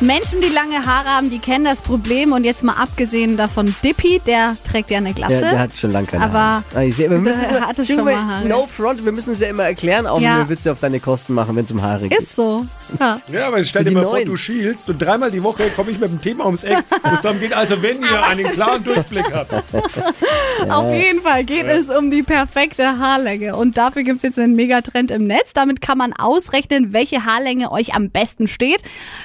Menschen, 0.00 0.42
die 0.42 0.48
lange 0.48 0.84
Haare 0.84 1.08
haben, 1.08 1.30
die 1.30 1.38
kennen 1.38 1.64
das 1.64 1.78
Problem 1.78 2.32
und 2.32 2.44
jetzt 2.44 2.62
mal 2.62 2.74
abgesehen 2.74 3.38
davon 3.38 3.74
Dippy, 3.82 4.20
der 4.26 4.56
trägt 4.70 4.90
ja 4.90 4.98
eine 4.98 5.14
Glatze. 5.14 5.40
Der, 5.40 5.50
der 5.52 5.58
hat 5.58 5.70
schon 5.74 5.90
lange 5.90 6.06
keine 6.06 6.24
Aber 6.24 6.34
Haare. 6.38 6.62
Ah, 6.74 6.82
ich 6.82 6.96
sehe, 6.96 7.08
wir 7.10 7.16
müssen 7.18 7.40
es 7.40 7.50
immer- 7.50 7.66
hatte 7.66 7.84
Schick 7.86 7.96
schon 7.96 8.04
mal- 8.04 8.14
Haare. 8.14 8.46
No 8.46 8.66
front, 8.66 9.02
wir 9.04 9.12
müssen 9.12 9.32
es 9.32 9.40
ja 9.40 9.48
immer 9.48 9.62
erklären, 9.64 10.06
auch 10.06 10.20
Ja. 10.20 10.32
wenn 10.40 10.48
wir 10.48 10.48
Witze 10.50 10.70
auf 10.72 10.80
deine 10.80 11.00
Kosten 11.00 11.32
machen, 11.32 11.56
wenn 11.56 11.64
es 11.64 11.72
um 11.72 11.80
Haare 11.80 12.08
geht. 12.08 12.18
ist 12.20 12.36
so. 12.36 12.66
Ja. 13.00 13.18
Ja, 13.32 13.46
aber 13.48 13.64
stell 13.64 13.84
dir 13.84 13.92
mal 13.92 14.04
vor, 14.04 14.20
du 14.20 14.36
schielst 14.36 14.88
und 14.90 14.98
dreimal 14.98 15.30
die 15.30 15.42
Woche 15.42 15.70
komme 15.74 15.90
ich 15.90 15.98
mit 15.98 16.10
dem 16.10 16.20
Thema 16.20 16.44
ums 16.44 16.62
Eck, 16.64 16.84
wo 17.02 17.14
es 17.14 17.20
darum 17.22 17.40
geht, 17.40 17.54
also 17.54 17.80
wenn 17.82 18.02
ihr 18.02 18.22
einen 18.26 18.50
klaren 18.52 18.84
Durchblick 18.84 19.32
habt. 19.32 19.52
Auf 20.68 20.92
jeden 20.92 21.22
Fall 21.22 21.44
geht 21.44 21.66
es 21.66 21.88
um 21.94 22.10
die 22.10 22.22
perfekte 22.22 22.98
Haarlänge. 22.98 23.56
Und 23.56 23.76
dafür 23.78 24.02
gibt 24.02 24.18
es 24.18 24.22
jetzt 24.24 24.38
einen 24.38 24.54
Megatrend 24.56 25.10
im 25.10 25.26
Netz. 25.26 25.52
Damit 25.54 25.80
kann 25.80 25.96
man 25.98 26.12
ausrechnen, 26.12 26.92
welche 26.92 27.24
Haarlänge 27.24 27.70
euch 27.72 27.94
am 27.94 28.10
besten 28.10 28.46
steht. 28.48 28.80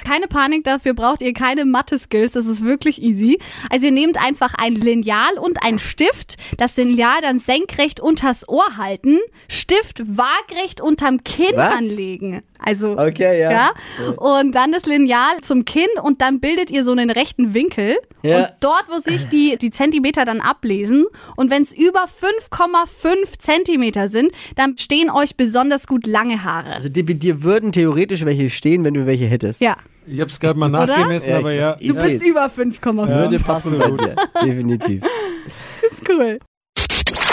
Keine 0.06 0.26
Panik, 0.28 0.51
dafür 0.62 0.94
braucht 0.94 1.22
ihr 1.22 1.32
keine 1.32 1.64
Mathe-Skills. 1.64 2.32
Das 2.32 2.46
ist 2.46 2.64
wirklich 2.64 3.02
easy. 3.02 3.38
Also 3.70 3.86
ihr 3.86 3.92
nehmt 3.92 4.16
einfach 4.22 4.54
ein 4.58 4.74
Lineal 4.74 5.38
und 5.40 5.62
ein 5.64 5.78
Stift. 5.78 6.36
Das 6.58 6.76
Lineal 6.76 7.20
dann 7.22 7.38
senkrecht 7.38 8.00
unters 8.00 8.48
Ohr 8.48 8.76
halten. 8.76 9.18
Stift 9.48 10.02
waagrecht 10.04 10.80
unterm 10.80 11.24
Kinn 11.24 11.54
Was? 11.56 11.74
anlegen. 11.74 12.42
Also, 12.58 12.96
Okay, 12.96 13.40
ja. 13.40 13.50
ja. 13.50 13.70
Und 14.16 14.54
dann 14.54 14.70
das 14.72 14.86
Lineal 14.86 15.40
zum 15.42 15.64
Kinn 15.64 15.88
und 16.02 16.20
dann 16.20 16.38
bildet 16.40 16.70
ihr 16.70 16.84
so 16.84 16.92
einen 16.92 17.10
rechten 17.10 17.54
Winkel. 17.54 17.96
Ja. 18.22 18.38
Und 18.38 18.48
dort, 18.60 18.84
wo 18.88 18.98
sich 18.98 19.28
die, 19.28 19.56
die 19.56 19.70
Zentimeter 19.70 20.24
dann 20.24 20.40
ablesen 20.40 21.06
und 21.36 21.50
wenn 21.50 21.62
es 21.62 21.72
über 21.72 22.04
5,5 22.04 23.38
Zentimeter 23.38 24.08
sind, 24.08 24.30
dann 24.54 24.78
stehen 24.78 25.10
euch 25.10 25.36
besonders 25.36 25.86
gut 25.86 26.06
lange 26.06 26.44
Haare. 26.44 26.72
Also 26.72 26.88
dir, 26.88 27.02
dir 27.02 27.42
würden 27.42 27.72
theoretisch 27.72 28.24
welche 28.24 28.48
stehen, 28.50 28.84
wenn 28.84 28.94
du 28.94 29.06
welche 29.06 29.26
hättest. 29.26 29.60
Ja, 29.60 29.76
Ich 30.06 30.20
hab's 30.20 30.40
gerade 30.40 30.58
mal 30.58 30.68
nachgemessen, 30.68 31.30
Ja, 31.30 31.38
aber 31.38 31.52
ja. 31.52 31.76
ich 31.78 31.88
du 31.88 32.02
bist 32.02 32.24
über 32.24 32.46
5,5. 32.46 33.08
Würde 33.08 33.38
passen 33.38 33.78
bei 33.78 33.90
dir. 33.90 34.16
Definitiv. 34.44 35.02
ist 35.90 36.08
cool. 36.08 36.38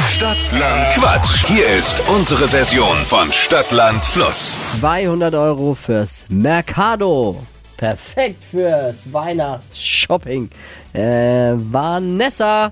Stadtland 0.08 0.88
Quatsch. 0.96 1.46
Hier 1.48 1.66
ist 1.78 2.02
unsere 2.10 2.48
Version 2.48 2.98
von 3.06 3.32
Stadtland 3.32 4.04
Fluss. 4.06 4.56
200 4.80 5.34
Euro 5.34 5.74
fürs 5.74 6.26
Mercado. 6.30 7.42
Perfekt 7.78 8.44
fürs 8.52 9.12
Weihnachtsshopping. 9.14 10.50
Äh, 10.94 11.54
Vanessa. 11.56 12.72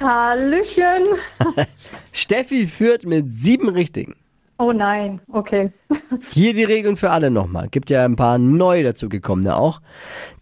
Hallöchen. 0.00 1.04
Steffi 2.12 2.66
führt 2.66 3.04
mit 3.04 3.32
sieben 3.32 3.68
Richtigen. 3.68 4.16
Oh 4.60 4.72
nein, 4.72 5.20
okay. 5.32 5.72
Hier 6.32 6.52
die 6.52 6.64
Regeln 6.64 6.96
für 6.96 7.10
alle 7.10 7.30
nochmal. 7.30 7.68
Gibt 7.70 7.90
ja 7.90 8.04
ein 8.04 8.16
paar 8.16 8.38
neu 8.38 8.82
dazugekommene 8.82 9.56
auch. 9.56 9.80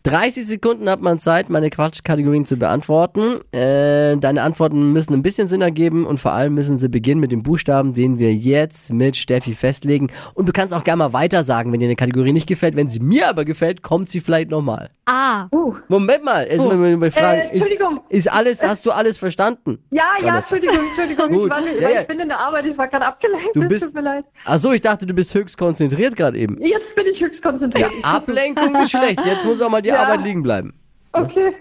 30 0.04 0.46
Sekunden 0.46 0.88
hat 0.88 1.02
man 1.02 1.18
Zeit, 1.18 1.50
meine 1.50 1.68
Quatschkategorien 1.68 2.46
zu 2.46 2.56
beantworten. 2.56 3.40
Äh, 3.52 4.16
deine 4.16 4.42
Antworten 4.42 4.92
müssen 4.92 5.14
ein 5.14 5.22
bisschen 5.22 5.46
Sinn 5.48 5.60
ergeben 5.62 6.06
und 6.06 6.18
vor 6.20 6.32
allem 6.32 6.54
müssen 6.54 6.78
sie 6.78 6.88
beginnen 6.88 7.20
mit 7.20 7.32
dem 7.32 7.42
Buchstaben, 7.42 7.92
den 7.92 8.18
wir 8.18 8.32
jetzt 8.32 8.92
mit 8.92 9.16
Steffi 9.16 9.52
festlegen. 9.54 10.10
Und 10.34 10.48
du 10.48 10.52
kannst 10.52 10.72
auch 10.72 10.84
gerne 10.84 10.98
mal 10.98 11.12
weiter 11.12 11.42
sagen, 11.42 11.72
wenn 11.72 11.80
dir 11.80 11.86
eine 11.86 11.96
Kategorie 11.96 12.32
nicht 12.32 12.46
gefällt. 12.46 12.76
Wenn 12.76 12.88
sie 12.88 13.00
mir 13.00 13.28
aber 13.28 13.44
gefällt, 13.44 13.82
kommt 13.82 14.08
sie 14.08 14.20
vielleicht 14.20 14.50
nochmal. 14.50 14.90
Ah, 15.06 15.46
Uh. 15.52 15.74
Moment 15.88 16.24
mal, 16.24 16.46
wir 16.48 16.96
mal 16.96 17.10
fragen, 17.10 17.40
Äh, 17.40 17.48
Entschuldigung. 17.50 18.00
Ist, 18.08 18.26
ist 18.26 18.32
alles, 18.32 18.62
hast 18.62 18.86
du 18.86 18.92
alles 18.92 19.18
verstanden? 19.18 19.78
Ja, 19.90 20.04
ja. 20.24 20.36
Entschuldigung, 20.36 20.78
Entschuldigung. 20.88 21.32
Ich, 21.34 21.50
war, 21.50 21.60
nicht- 21.60 21.80
Ja, 21.80 21.90
ja. 21.90 22.00
ich 22.02 22.06
bin 22.06 22.20
in 22.20 22.28
der 22.28 22.38
Arbeit, 22.38 22.66
ich 22.66 22.78
war 22.78 22.86
gerade 22.88 23.06
abgelenkt. 23.06 23.54
Du 23.54 23.60
das 23.60 23.68
bist- 23.68 23.84
tut 23.86 23.94
mir 23.94 24.02
leid. 24.06 24.24
Ach 24.44 24.58
so, 24.58 24.72
ich 24.72 24.80
dachte, 24.80 25.04
du 25.06 25.12
bist 25.14 25.34
höchst 25.34 25.58
konzentriert 25.58 26.16
gerade 26.16 26.38
eben. 26.38 26.58
Jetzt 26.60 26.94
bin 26.96 27.06
ich 27.06 27.20
höchst 27.22 27.42
konzentriert. 27.42 27.86
Versuch's. 27.88 28.04
Ablenkung 28.04 28.74
ist 28.76 28.90
schlecht. 28.90 29.20
Jetzt 29.26 29.44
muss 29.44 29.60
auch 29.60 29.68
mal 29.70 29.82
die 29.82 29.90
Ja. 29.90 30.02
Arbeit 30.02 30.22
liegen 30.24 30.42
bleiben. 30.42 30.74
Okay. 31.12 31.54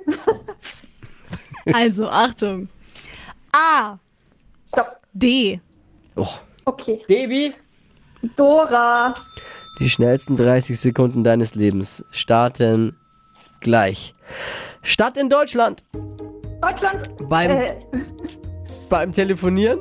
also 1.73 2.07
Achtung. 2.07 2.69
A, 3.53 3.97
Stopp. 4.67 4.99
D, 5.13 5.59
Oh. 6.15 6.27
Okay. 6.65 7.03
Baby. 7.07 7.53
Dora. 8.35 9.13
Die 9.79 9.89
schnellsten 9.89 10.37
30 10.37 10.79
Sekunden 10.79 11.23
deines 11.23 11.53
Lebens 11.55 12.03
starten 12.11 12.95
gleich. 13.59 14.15
Stadt 14.81 15.17
in 15.17 15.29
Deutschland. 15.29 15.83
Deutschland. 16.61 17.09
Beim, 17.29 17.51
Äh, 17.51 17.75
beim 18.89 19.11
Telefonieren. 19.11 19.79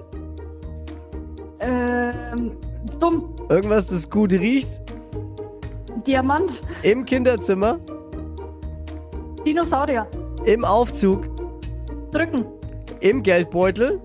Ähm, 1.60 2.52
dumm. 3.00 3.34
Irgendwas, 3.48 3.88
das 3.88 4.08
gut 4.08 4.32
riecht. 4.32 4.80
Diamant. 6.06 6.62
Im 6.82 7.04
Kinderzimmer. 7.04 7.78
Dinosaurier. 9.46 10.06
Im 10.44 10.64
Aufzug. 10.64 11.28
Drücken. 12.10 12.44
Im 13.00 13.22
Geldbeutel. 13.22 14.00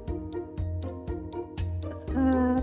Äh, 2.10 2.62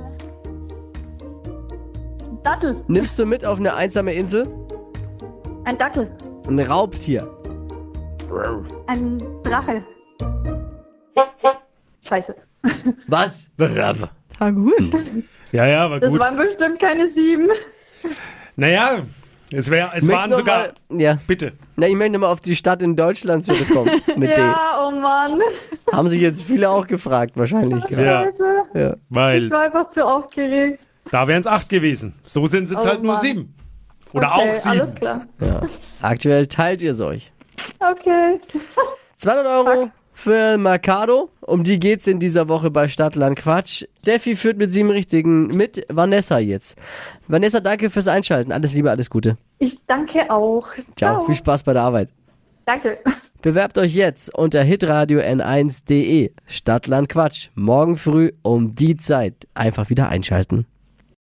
Dattel. 2.43 2.77
Nimmst 2.89 3.19
du 3.19 3.27
mit 3.27 3.45
auf 3.45 3.59
eine 3.59 3.75
einsame 3.75 4.13
Insel. 4.13 4.47
Ein 5.65 5.79
Dackel. 5.79 6.11
Ein 6.47 6.61
Raubtier. 6.61 7.29
Ein 8.87 9.19
Drache. 9.43 9.83
Scheiße. 12.03 12.37
Was? 13.09 13.51
War 14.39 14.53
gut. 14.53 14.75
Ja, 15.53 15.67
ja, 15.67 15.91
war 15.91 16.01
Das 16.01 16.11
gut. 16.11 16.21
waren 16.21 16.37
bestimmt 16.37 16.79
keine 16.79 17.09
sieben. 17.09 17.49
Naja, 18.57 18.99
es, 19.53 19.71
wär, 19.71 19.91
es 19.95 20.05
Ich 20.05 20.11
waren 20.13 20.31
sogar. 20.35 20.69
Mal, 20.89 21.01
ja. 21.01 21.19
Bitte. 21.27 21.53
Na, 21.77 21.87
ich 21.87 21.95
möchte 21.95 22.19
mal 22.19 22.29
auf 22.29 22.41
die 22.41 22.57
Stadt 22.57 22.83
in 22.83 22.97
Deutschland 22.97 23.45
zurückkommen. 23.45 23.91
Mit 24.17 24.37
Ja, 24.37 24.85
oh 24.87 24.91
Mann. 24.91 25.39
D. 25.39 25.93
Haben 25.93 26.09
sich 26.09 26.21
jetzt 26.21 26.43
viele 26.43 26.69
auch 26.71 26.87
gefragt, 26.87 27.33
wahrscheinlich. 27.37 27.85
gerade. 27.85 28.33
Ja. 28.75 28.81
Ja. 28.81 28.91
Ich 28.93 28.99
weil 29.09 29.51
war 29.51 29.63
einfach 29.63 29.89
zu 29.89 30.05
aufgeregt. 30.05 30.81
da 31.11 31.29
wären 31.29 31.41
es 31.41 31.47
acht 31.47 31.69
gewesen. 31.69 32.15
So 32.25 32.47
sind 32.49 32.65
es 32.65 32.71
jetzt 32.73 32.83
Oh 32.85 32.87
halt 32.89 33.03
nur 33.03 33.13
Mann. 33.13 33.21
sieben. 33.23 33.55
Oder 34.13 34.35
okay, 34.35 34.51
auch 34.51 34.55
sieben. 34.55 34.81
alles 34.81 34.95
klar. 34.95 35.27
Ja. 35.41 35.63
Aktuell 36.03 36.47
teilt 36.47 36.83
ihr 36.83 36.93
es 36.93 37.01
euch. 37.01 37.33
Okay. 37.79 38.41
200 39.17 39.47
Euro 39.47 39.91
für 40.17 40.57
Mercado. 40.57 41.29
Um 41.43 41.63
die 41.63 41.79
geht's 41.79 42.07
in 42.07 42.19
dieser 42.19 42.49
Woche 42.49 42.71
bei 42.71 42.89
Stadtland 42.89 43.37
Quatsch. 43.37 43.85
Steffi 44.01 44.35
führt 44.35 44.57
mit 44.57 44.73
sieben 44.73 44.91
Richtigen 44.91 45.49
mit 45.49 45.85
Vanessa 45.91 46.39
jetzt. 46.39 46.77
Vanessa, 47.29 47.61
danke 47.61 47.91
fürs 47.91 48.09
Einschalten. 48.09 48.51
Alles 48.51 48.73
Liebe, 48.73 48.91
alles 48.91 49.11
Gute. 49.11 49.37
Ich 49.59 49.85
danke 49.87 50.31
auch. 50.31 50.69
Ciao. 50.97 51.17
Ciao. 51.17 51.25
Viel 51.27 51.35
Spaß 51.35 51.63
bei 51.65 51.75
der 51.75 51.83
Arbeit. 51.83 52.13
Danke. 52.65 52.99
Bewerbt 53.43 53.77
euch 53.77 53.95
jetzt 53.95 54.35
unter 54.35 54.63
hitradio 54.63 55.21
n1.de. 55.21 56.33
Stadtland 56.47 57.11
Quatsch. 57.11 57.51
Morgen 57.55 57.99
früh 57.99 58.33
um 58.43 58.75
die 58.75 58.97
Zeit. 58.97 59.47
Einfach 59.55 59.91
wieder 59.91 60.09
einschalten. 60.09 60.67